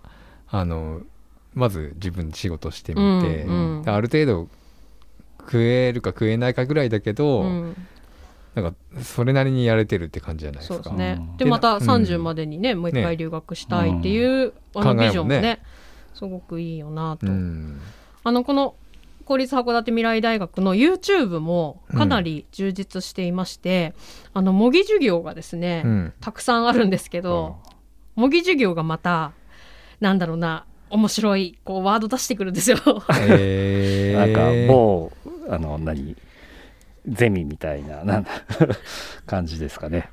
[0.49, 1.01] あの
[1.53, 3.83] まず自分で仕事してみて、うんうん。
[3.83, 4.47] である程度
[5.39, 7.75] 食えるか食えないかぐらいだけど、うん
[8.55, 10.75] なんかそれなりにやれてるって感じじゃないですか。
[10.75, 11.17] そうですね。
[11.19, 11.37] うん。
[11.37, 11.83] でまたうん。
[11.83, 15.61] 30までにね、もう一回留学したいっていう、あのビジョンもね
[16.13, 17.79] すごくいいよなと、うん
[18.23, 18.75] あのこの
[19.25, 23.93] 公立函館未来大学の YouTube もかなり充実していまして、
[24.33, 26.13] あの模擬授業がですね、うん。
[26.19, 27.57] たくさんあるんですけど、
[28.15, 29.31] 模擬授業がまた
[30.01, 32.77] なんだろうな面白いこうワード出してくるんですよ。
[33.29, 35.11] えなんかー、某
[35.49, 36.17] あの何？
[37.07, 38.29] ゼミみたいななんだ
[39.25, 40.09] 感じですかね。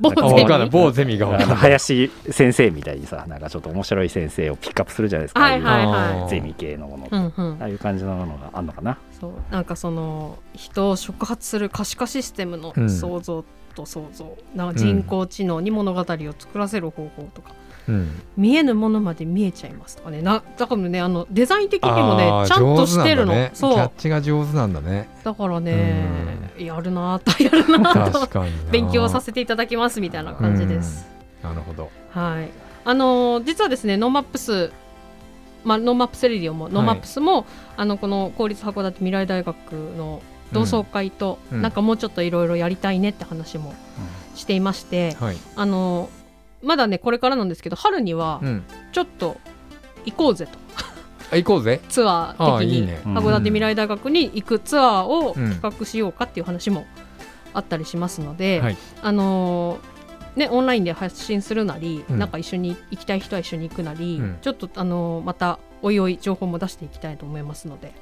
[0.00, 5.40] 某あゼミが林先生みたいにさなんかちょっと面白い先生をピックアップするじゃないですか。
[5.40, 7.18] はいはいあはーゼミ系のものって、い。
[7.18, 7.62] うんうん。
[7.62, 8.98] ああいう感じのものがあるのかな？
[9.18, 9.32] そう。
[9.50, 12.90] なんかその人を触発する可視化システムのうん。
[12.90, 16.04] 創造と創造、なんか人工知能に物語を
[16.36, 17.54] 作らせる方法とか、うん、
[18.36, 20.22] 見えぬものまで見えちゃいますとかね。
[20.22, 23.76] なだからねあのデザイン的にもねちゃんとしてるの、ね、キそう。
[23.76, 25.08] ャッチが上手なんだね。
[25.24, 26.06] だからね
[26.58, 31.06] やるなーと やるなーと勉強させていただきますみたいな感じです。
[31.42, 31.90] なるほど。
[32.10, 32.48] はい、
[32.84, 34.72] あのー実はですねノーマップス、
[35.64, 40.22] まあ、ノーマップスレディオも、ノーマップスもあのこの公立函館未来大学の
[40.52, 41.62] 同窓会と、うん。
[41.62, 43.74] なんかもうちょっといろいろやりたいねって話も
[44.34, 46.25] していまして、はい、あのー
[46.66, 49.40] まだねこれからなんですけど春にはうん、ちょっと
[50.04, 50.58] 行こうぜと。
[51.32, 51.80] あ行こうぜ？
[51.88, 53.00] ツアー的にあーいいね。
[53.04, 55.50] 函館未来大学に行くツアーをうん。
[55.54, 56.86] 企画しようかっていう話も
[57.52, 58.76] あったりしますので、はい。
[59.02, 62.18] あのーね、オンラインで発信するなり、うん。
[62.18, 64.38] なんか一緒に行きたい人は一緒に行くなり、うん。
[64.40, 67.92] ちょっと、あのーまたおいおい情報も出していきたいと思いますので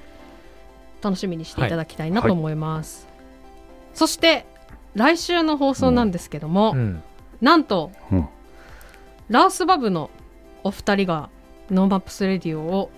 [1.02, 3.08] 楽しみにしていただきたいなと思います、
[3.94, 4.46] そして
[4.94, 7.02] 来週の放送なんですけども、うん。
[7.40, 8.28] なんと、うん
[9.29, 10.11] ラウスバブの
[10.64, 11.31] お二人が
[11.70, 12.91] ノーマップスレディオを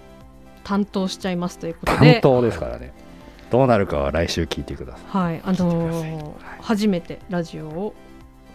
[0.64, 2.92] 担当しちゃいますということで、担当ですからね。
[3.50, 5.04] どうなるかは来週聞いてください。
[5.06, 7.94] はい、あのー初めてラジオを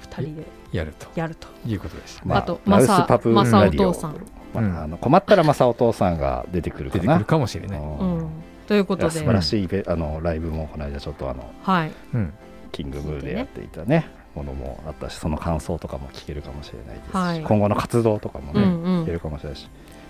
[0.02, 0.44] 二人で
[0.74, 1.08] やると。
[1.16, 1.48] やると。
[1.66, 4.16] いうことでしたまあとラウスマサバブマサお父さん。
[4.54, 4.78] まあうん。
[4.80, 7.04] あの困ったらマサお父さんが出てくるかな。
[7.04, 8.18] 出てくるかもしれない、うん。
[8.18, 8.30] うん、
[8.68, 12.34] ということで、素晴らしいあのライブもこの間ちょっとあのはい、うん、
[12.74, 17.42] キングムーでやっていたねものもあったしその感想とかも聞けるかもしれないですし、はい。
[17.42, 19.04] 今後の活動とかもね、うんうん。
[19.04, 19.68] 聞けるかもしれないし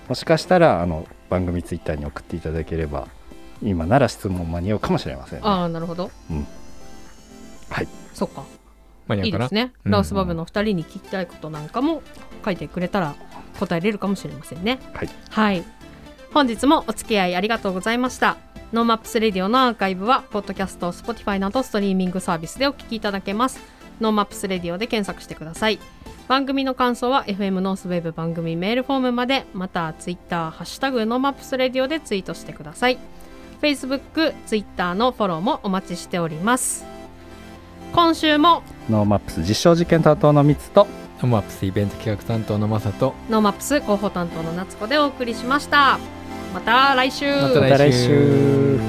[0.08, 3.08] もしかしたらあの番組ツイッターに送っていただければ
[3.64, 6.48] 今なら質問間に合うかもしれません、ね、ああなるほど、うん。
[7.70, 7.88] はい。
[8.14, 8.44] そっか。
[9.08, 9.46] 間に合かな？
[9.46, 9.92] いういですね、うん。
[9.92, 12.02] ラオスバブの二人に聞きたいことなんかも
[12.44, 13.16] 書いてくれたら
[13.60, 14.80] 答えれるかもしれませんね。
[14.94, 15.64] はい、はい、
[16.34, 18.38] 本日もお付き合いありがとうございました。
[18.74, 23.60] ノーマップスレディオのアーカイブはポッドキャスト Spotify などストリーミングサービスでお聞きいただけます
[24.02, 25.80] ノーマップスレディオで検索してください。
[26.28, 32.98] 番組の感想は FM ノースウェブ番組メールフォームまでまたツイッターハッシュタグノーマップスレディオでツイートしてください。
[33.62, 36.86] Facebook、Twitter のフォローもお待ちしております。
[37.94, 40.88] 今週もノーマップス実証実験担当のミツと
[41.22, 46.00] ノマップスイベント企画担当のマサとノーマップス広報担当の夏子でお送りしました。
[46.54, 47.42] また来週。
[47.42, 48.80] また来週